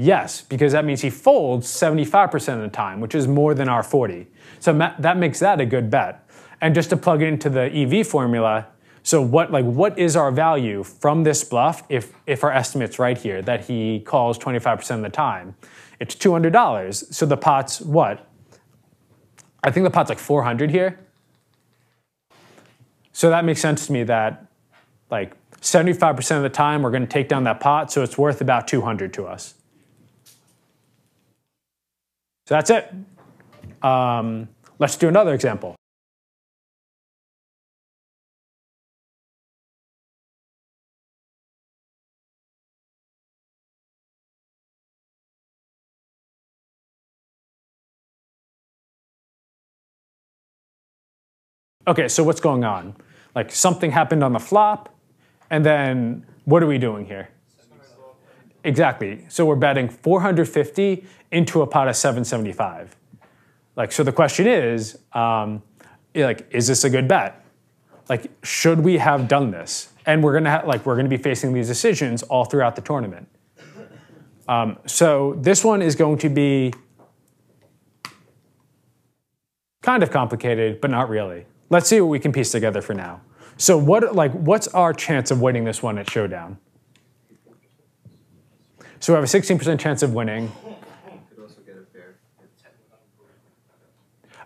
[0.00, 3.82] Yes, because that means he folds 75% of the time, which is more than our
[3.82, 4.28] 40.
[4.60, 6.24] So that makes that a good bet.
[6.60, 8.68] And just to plug it into the EV formula,
[9.02, 13.16] so what like what is our value from this bluff if if our estimate's right
[13.18, 15.56] here that he calls 25% of the time?
[15.98, 17.12] It's $200.
[17.12, 18.28] So the pot's what?
[19.64, 21.00] I think the pot's like 400 here.
[23.12, 24.46] So that makes sense to me that
[25.10, 28.40] like 75% of the time we're going to take down that pot, so it's worth
[28.40, 29.54] about 200 to us.
[32.48, 32.90] So that's it.
[33.82, 35.74] Um, let's do another example.
[51.86, 52.96] Okay, so what's going on?
[53.34, 54.88] Like something happened on the flop,
[55.50, 57.28] and then what are we doing here?
[58.68, 59.24] Exactly.
[59.30, 62.94] So we're betting 450 into a pot of 775.
[63.76, 65.62] Like, so the question is, um,
[66.14, 67.42] like, is this a good bet?
[68.10, 69.88] Like, should we have done this?
[70.04, 73.26] And we're gonna ha- like we're gonna be facing these decisions all throughout the tournament.
[74.48, 76.74] Um, so this one is going to be
[79.80, 81.46] kind of complicated, but not really.
[81.70, 83.22] Let's see what we can piece together for now.
[83.56, 86.58] So what like what's our chance of winning this one at showdown?
[89.00, 90.52] So we have a 16% chance of winning.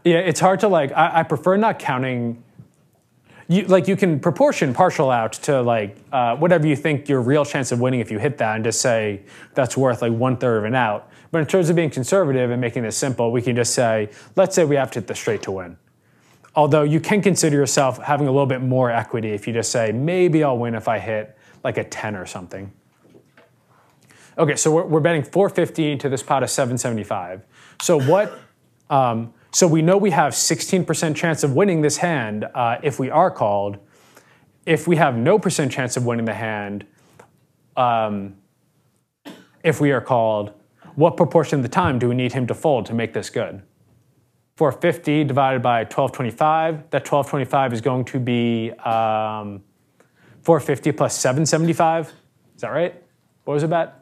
[0.04, 0.92] Yeah, it's hard to like.
[0.92, 2.42] I, I prefer not counting.
[3.48, 7.44] You like you can proportion partial out to like uh, whatever you think your real
[7.44, 9.22] chance of winning if you hit that, and just say
[9.54, 11.08] that's worth like one third of an out.
[11.30, 14.54] But in terms of being conservative and making this simple, we can just say, let's
[14.54, 15.76] say we have to hit the straight to win.
[16.54, 19.92] Although you can consider yourself having a little bit more equity if you just say,
[19.92, 22.72] maybe I'll win if I hit like a 10 or something.
[24.42, 27.46] Okay, so we're, we're betting 450 to this pot of 775.
[27.80, 28.40] So what?
[28.90, 33.08] Um, so we know we have 16% chance of winning this hand uh, if we
[33.08, 33.78] are called.
[34.66, 36.84] If we have no percent chance of winning the hand,
[37.76, 38.34] um,
[39.62, 40.50] if we are called,
[40.96, 43.62] what proportion of the time do we need him to fold to make this good?
[44.56, 49.62] 450 divided by 1225, that 1225 is going to be um,
[50.40, 52.08] 450 plus 775.
[52.56, 53.00] Is that right?
[53.44, 54.01] What was it about?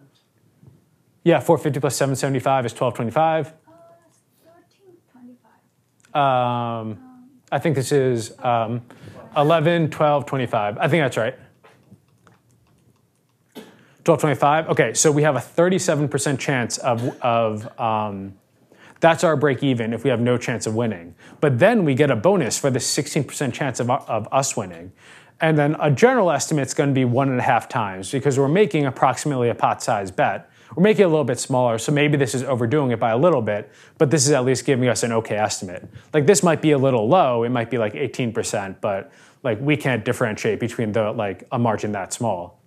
[1.22, 3.52] Yeah, 450 plus 775 is 1225.
[6.12, 6.98] Um,
[7.52, 8.82] I think this is um,
[9.36, 10.78] 11, 12, 25.
[10.78, 11.34] I think that's right.
[14.06, 14.70] 1225.
[14.70, 18.34] Okay, so we have a 37% chance of, of um,
[19.00, 21.14] that's our break even if we have no chance of winning.
[21.40, 24.92] But then we get a bonus for the 16% chance of, of us winning.
[25.40, 28.38] And then a general estimate is going to be one and a half times because
[28.38, 30.49] we're making approximately a pot size bet.
[30.76, 33.18] We're making it a little bit smaller, so maybe this is overdoing it by a
[33.18, 35.88] little bit, but this is at least giving us an okay estimate.
[36.14, 39.12] Like this might be a little low, it might be like 18%, but
[39.42, 42.60] like we can't differentiate between the like a margin that small.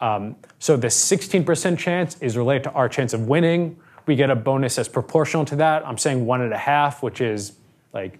[0.00, 3.78] Um, so the 16% chance is related to our chance of winning.
[4.06, 5.86] We get a bonus that's proportional to that.
[5.86, 7.52] I'm saying one and a half, which is
[7.92, 8.18] like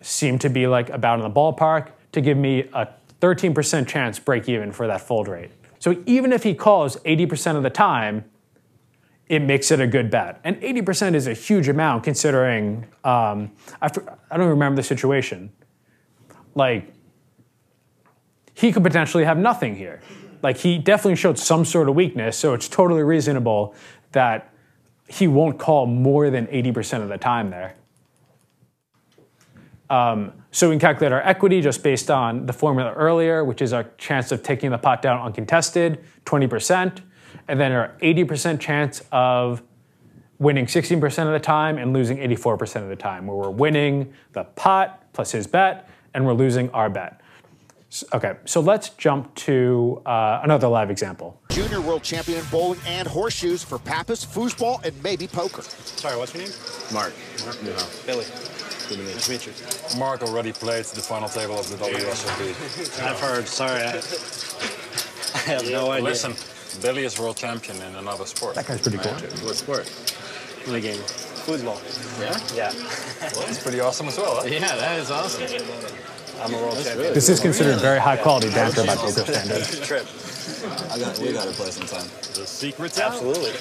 [0.00, 2.88] seem to be like about in the ballpark to give me a
[3.20, 5.50] 13% chance break even for that fold rate.
[5.78, 8.24] So even if he calls 80% of the time,
[9.28, 10.40] it makes it a good bet.
[10.44, 13.88] And 80% is a huge amount considering, um, I,
[14.30, 15.50] I don't remember the situation.
[16.54, 16.92] Like,
[18.54, 20.00] he could potentially have nothing here.
[20.42, 23.74] Like, he definitely showed some sort of weakness, so it's totally reasonable
[24.12, 24.52] that
[25.08, 27.74] he won't call more than 80% of the time there.
[29.90, 33.72] Um, so we can calculate our equity just based on the formula earlier, which is
[33.72, 37.00] our chance of taking the pot down uncontested, 20%,
[37.48, 39.62] and then our 80% chance of
[40.38, 44.44] winning 16% of the time and losing 84% of the time, where we're winning the
[44.44, 47.20] pot plus his bet, and we're losing our bet.
[48.12, 51.40] Okay, so let's jump to uh, another live example.
[51.50, 55.62] Junior world champion in bowling and horseshoes for Pappas, foosball, and maybe poker.
[55.62, 56.52] Sorry, what's your name?
[56.92, 57.12] Mark.
[57.44, 57.56] Mark?
[57.62, 57.86] Yeah.
[58.04, 58.24] Billy.
[58.88, 59.52] Good to meet to meet you.
[59.98, 63.00] Mark already played to the final table of the WSOP.
[63.02, 63.46] I've heard.
[63.46, 66.04] Sorry, I, I have Yeah, no idea.
[66.04, 66.34] Listen,
[66.82, 68.54] Billy is world champion in another sport.
[68.54, 69.26] That guy's pretty cool too.
[69.44, 69.90] What sport?
[70.66, 71.00] In The game.
[71.44, 71.78] Football.
[72.18, 72.38] Yeah?
[72.54, 72.72] Yeah.
[73.34, 74.44] Well, it's pretty awesome as well, huh?
[74.46, 75.42] Yeah, that is awesome.
[76.40, 77.12] I'm a world champion.
[77.12, 79.78] This is considered very high quality banter by poker standards.
[79.80, 80.06] Trip.
[80.90, 82.06] I got, we got to play sometime.
[82.34, 83.12] The secret's out.
[83.12, 83.52] Absolutely.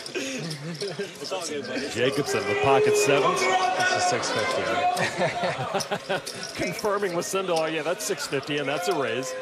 [1.90, 3.40] Jacobson with pocket sevens.
[3.42, 6.14] It's a 650.
[6.14, 6.56] Right?
[6.56, 9.34] Confirming with Sindelar, oh, yeah, that's 650, and that's a raise.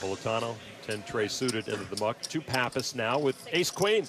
[0.00, 0.56] Politano,
[0.86, 2.20] 10 tray suited into the muck.
[2.22, 4.06] Two Pappas now with ace queen.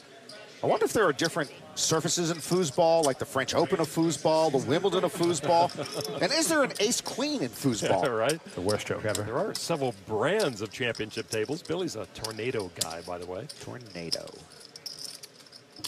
[0.64, 4.52] I wonder if there are different surfaces in foosball, like the French Open of foosball,
[4.52, 5.72] the Wimbledon of foosball.
[6.22, 8.08] and is there an ace queen in foosball?
[8.18, 8.44] right?
[8.56, 9.22] The worst joke ever.
[9.24, 11.62] There are several brands of championship tables.
[11.62, 13.48] Billy's a tornado guy, by the way.
[13.62, 14.26] Tornado.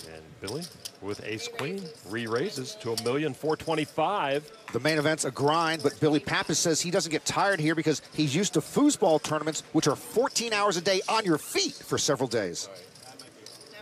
[0.08, 0.64] And Billy
[1.02, 4.50] with ace queen re-raises to a million four twenty-five.
[4.74, 8.02] The main event's a grind, but Billy Pappas says he doesn't get tired here because
[8.14, 11.98] he's used to foosball tournaments, which are 14 hours a day on your feet for
[11.98, 12.70] several days.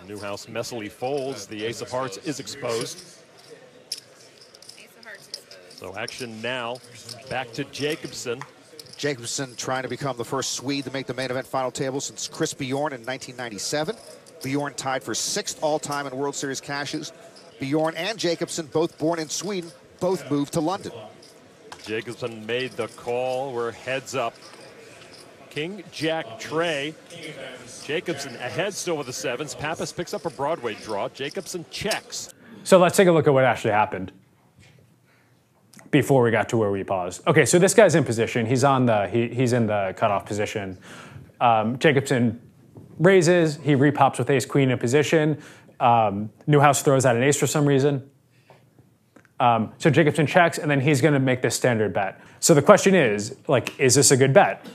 [0.07, 1.47] Newhouse messily folds.
[1.47, 3.17] The ace of hearts is exposed.
[5.75, 6.77] So action now.
[7.29, 8.41] Back to Jacobson.
[8.97, 12.27] Jacobson trying to become the first Swede to make the main event final table since
[12.27, 13.95] Chris Bjorn in 1997.
[14.43, 17.11] Bjorn tied for sixth all-time in World Series cashes.
[17.59, 20.91] Bjorn and Jacobson, both born in Sweden, both moved to London.
[21.83, 23.53] Jacobson made the call.
[23.53, 24.35] We're heads up.
[25.49, 26.93] King Jack Trey.
[27.83, 29.55] Jacobson ahead still with the sevens.
[29.55, 31.09] Pappas picks up a Broadway draw.
[31.09, 32.33] Jacobson checks.
[32.63, 34.11] So let's take a look at what actually happened
[35.89, 37.25] before we got to where we paused.
[37.25, 38.45] Okay, so this guy's in position.
[38.45, 40.77] He's on the he, he's in the cutoff position.
[41.39, 42.41] Um, Jacobson
[42.99, 43.57] raises.
[43.57, 45.41] He repops with ace queen in position.
[45.79, 48.09] Um, Newhouse throws out an ace for some reason.
[49.39, 52.19] Um, so Jacobson checks, and then he's going to make this standard bet.
[52.39, 54.65] So the question is, like, is this a good bet?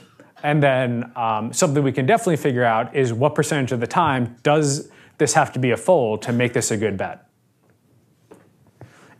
[0.41, 4.37] And then um, something we can definitely figure out is what percentage of the time
[4.43, 7.27] does this have to be a fold to make this a good bet?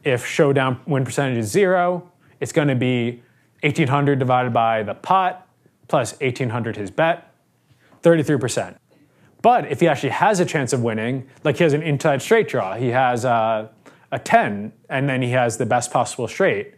[0.03, 3.23] If showdown win percentage is zero, it's going to be
[3.61, 5.47] 1800 divided by the pot
[5.87, 7.33] plus 1800 his bet,
[8.01, 8.75] 33%.
[9.43, 12.47] But if he actually has a chance of winning, like he has an inside straight
[12.47, 13.69] draw, he has a,
[14.11, 16.75] a 10, and then he has the best possible straight,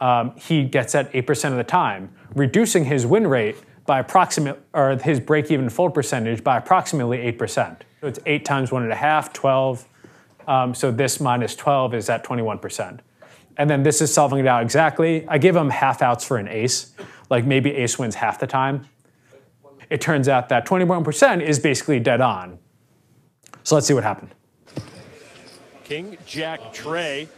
[0.00, 3.56] um, he gets that 8% of the time, reducing his win rate
[3.86, 7.82] by approximate, or his break even fold percentage by approximately 8%.
[8.00, 9.88] So it's 8 times 1.5, 12.
[10.48, 12.98] Um, so this minus 12 is at 21%.
[13.58, 15.26] And then this is solving it out exactly.
[15.28, 16.92] I give him half outs for an ace,
[17.30, 18.86] like maybe ace wins half the time.
[19.90, 22.58] It turns out that 21% is basically dead on.
[23.62, 24.34] So let's see what happened.
[25.86, 27.28] King Jack Trey.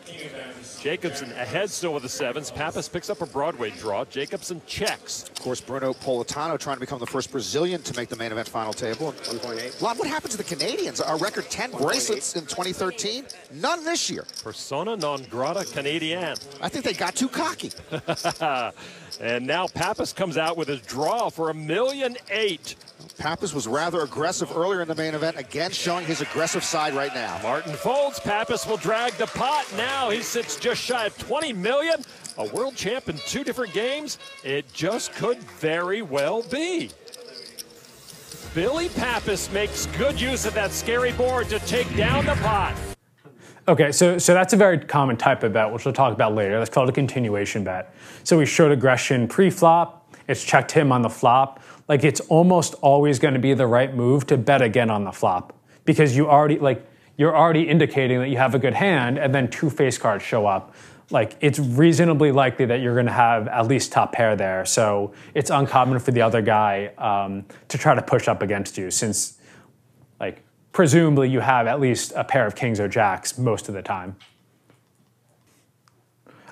[0.80, 2.50] Jacobson ahead still with the sevens.
[2.50, 4.06] Pappas picks up a Broadway draw.
[4.06, 5.28] Jacobson checks.
[5.28, 8.48] Of course, Bruno Politano trying to become the first Brazilian to make the main event
[8.48, 9.12] final table.
[9.12, 9.82] 1.8.
[9.82, 10.98] Lon, what happened to the Canadians?
[10.98, 14.24] Our record 10 bracelets in 2013, none this year.
[14.42, 16.38] Persona non grata Canadian.
[16.62, 17.70] I think they got too cocky.
[19.20, 22.76] and now Pappas comes out with his draw for a million eight.
[23.16, 27.14] Pappas was rather aggressive earlier in the main event, again showing his aggressive side right
[27.14, 27.38] now.
[27.42, 28.20] Martin folds.
[28.20, 29.66] Pappas will drag the pot.
[29.76, 32.02] Now he sits just shy of 20 million.
[32.38, 34.18] A world champ in two different games.
[34.44, 36.90] It just could very well be.
[38.54, 42.74] Billy Pappas makes good use of that scary board to take down the pot.
[43.68, 46.58] Okay, so, so that's a very common type of bet, which we'll talk about later.
[46.58, 47.94] That's called a continuation bet.
[48.24, 50.14] So we showed aggression pre-flop.
[50.26, 51.62] It's checked him on the flop.
[51.88, 55.12] Like it's almost always going to be the right move to bet again on the
[55.12, 55.54] flop
[55.84, 56.86] because you already like
[57.16, 60.46] you're already indicating that you have a good hand, and then two face cards show
[60.46, 60.74] up.
[61.10, 64.64] Like it's reasonably likely that you're going to have at least top pair there.
[64.66, 68.90] So it's uncommon for the other guy um, to try to push up against you
[68.90, 69.38] since
[70.20, 70.42] like
[70.72, 74.16] presumably you have at least a pair of kings or jacks most of the time.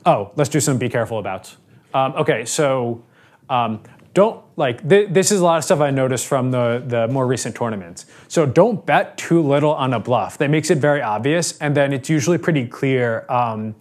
[0.06, 1.58] Oh, let's do some be careful abouts.
[1.92, 3.04] Um, okay, so
[3.50, 3.82] um,
[4.16, 7.26] don't like th- this is a lot of stuff I noticed from the the more
[7.26, 8.06] recent tournaments.
[8.28, 10.38] So don't bet too little on a bluff.
[10.38, 13.26] That makes it very obvious, and then it's usually pretty clear.
[13.28, 13.74] Um,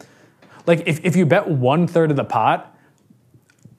[0.67, 2.77] like if, if you bet one third of the pot,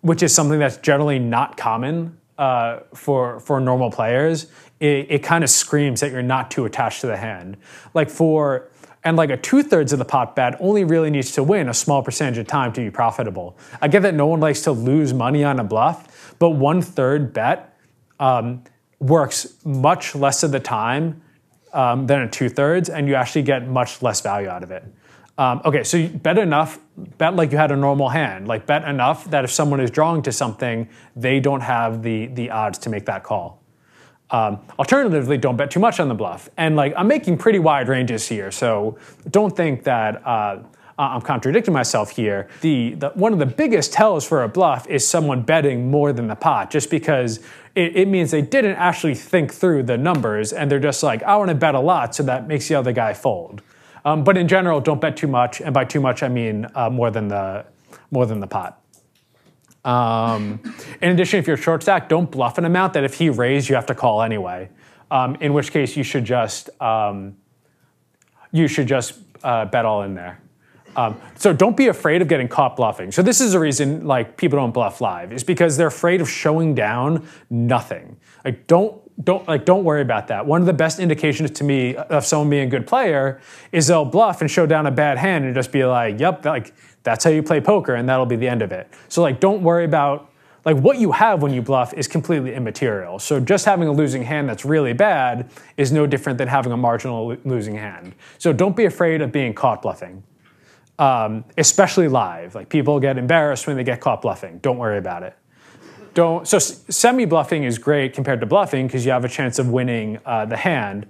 [0.00, 4.46] which is something that's generally not common uh, for for normal players,
[4.80, 7.58] it, it kind of screams that you're not too attached to the hand.
[7.92, 8.70] Like for
[9.04, 11.74] and like a two thirds of the pot bet only really needs to win a
[11.74, 13.58] small percentage of time to be profitable.
[13.82, 17.32] I get that no one likes to lose money on a bluff, but one third
[17.32, 17.76] bet
[18.20, 18.64] um,
[18.98, 21.22] works much less of the time
[21.72, 24.84] um, than a two thirds, and you actually get much less value out of it.
[25.38, 26.78] Um, okay, so you bet enough,
[27.18, 30.22] bet like you had a normal hand, like bet enough that if someone is drawing
[30.22, 33.62] to something, they don't have the the odds to make that call.
[34.30, 36.48] Um, alternatively, don't bet too much on the bluff.
[36.56, 38.98] And like I'm making pretty wide ranges here, so
[39.30, 40.62] don't think that uh,
[40.98, 42.48] I'm contradicting myself here.
[42.62, 46.27] The, the, one of the biggest tells for a bluff is someone betting more than
[46.27, 47.39] the pot, just because
[47.74, 51.36] it, it means they didn't actually think through the numbers and they're just like, I
[51.36, 53.60] want to bet a lot, so that makes the other guy fold.
[54.06, 56.89] Um, but in general, don't bet too much, and by too much I mean uh,
[56.89, 57.66] more than the
[58.12, 58.81] more than the pot.
[59.85, 60.60] Um,
[61.02, 63.74] in addition, if you're short stack, don't bluff an amount that if he raised, you
[63.74, 64.70] have to call anyway.
[65.10, 67.36] Um, in which case, you should just um,
[68.52, 70.40] you should just uh, bet all in there.
[70.97, 73.12] Um, so don't be afraid of getting caught bluffing.
[73.12, 76.28] So this is a reason like people don't bluff live is because they're afraid of
[76.28, 78.16] showing down nothing.
[78.44, 80.47] Like don't don't like don't worry about that.
[80.47, 83.40] One of the best indications to me of someone being a good player
[83.73, 86.74] is they'll bluff and show down a bad hand and just be like, "Yep, like
[87.06, 88.93] that's how you play poker, and that'll be the end of it.
[89.09, 90.31] So like, don't worry about
[90.64, 93.20] like what you have when you bluff is completely immaterial.
[93.20, 96.77] So just having a losing hand that's really bad is no different than having a
[96.77, 98.16] marginal losing hand.
[98.39, 100.24] So don't be afraid of being caught bluffing,
[100.98, 102.55] um, especially live.
[102.55, 104.59] Like people get embarrassed when they get caught bluffing.
[104.59, 105.36] Don't worry about it.
[106.14, 106.48] Don't.
[106.48, 110.18] So semi bluffing is great compared to bluffing because you have a chance of winning
[110.24, 111.06] uh, the hand.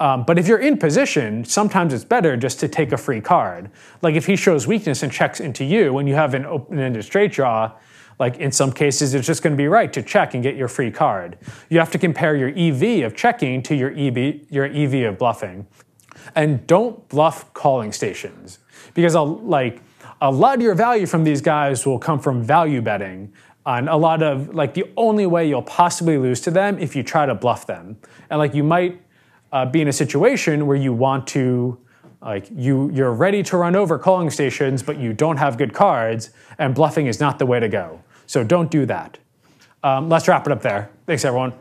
[0.00, 3.70] Um, but if you're in position, sometimes it's better just to take a free card.
[4.02, 7.32] Like if he shows weakness and checks into you when you have an open-ended straight
[7.32, 7.72] draw,
[8.18, 10.68] like in some cases it's just going to be right to check and get your
[10.68, 11.38] free card.
[11.70, 15.66] You have to compare your EV of checking to your EV, your EV of bluffing.
[16.34, 18.58] And don't bluff calling stations
[18.94, 19.82] because like
[20.20, 23.32] a lot of your value from these guys will come from value betting.
[23.66, 27.02] And a lot of like the only way you'll possibly lose to them if you
[27.02, 27.96] try to bluff them.
[28.30, 29.00] And like you might
[29.52, 31.78] uh, be in a situation where you want to
[32.22, 36.30] like you you're ready to run over calling stations but you don't have good cards
[36.58, 38.02] and bluffing is not the way to go.
[38.26, 39.18] So don't do that.
[39.82, 40.90] Um, let's wrap it up there.
[41.06, 41.52] Thanks everyone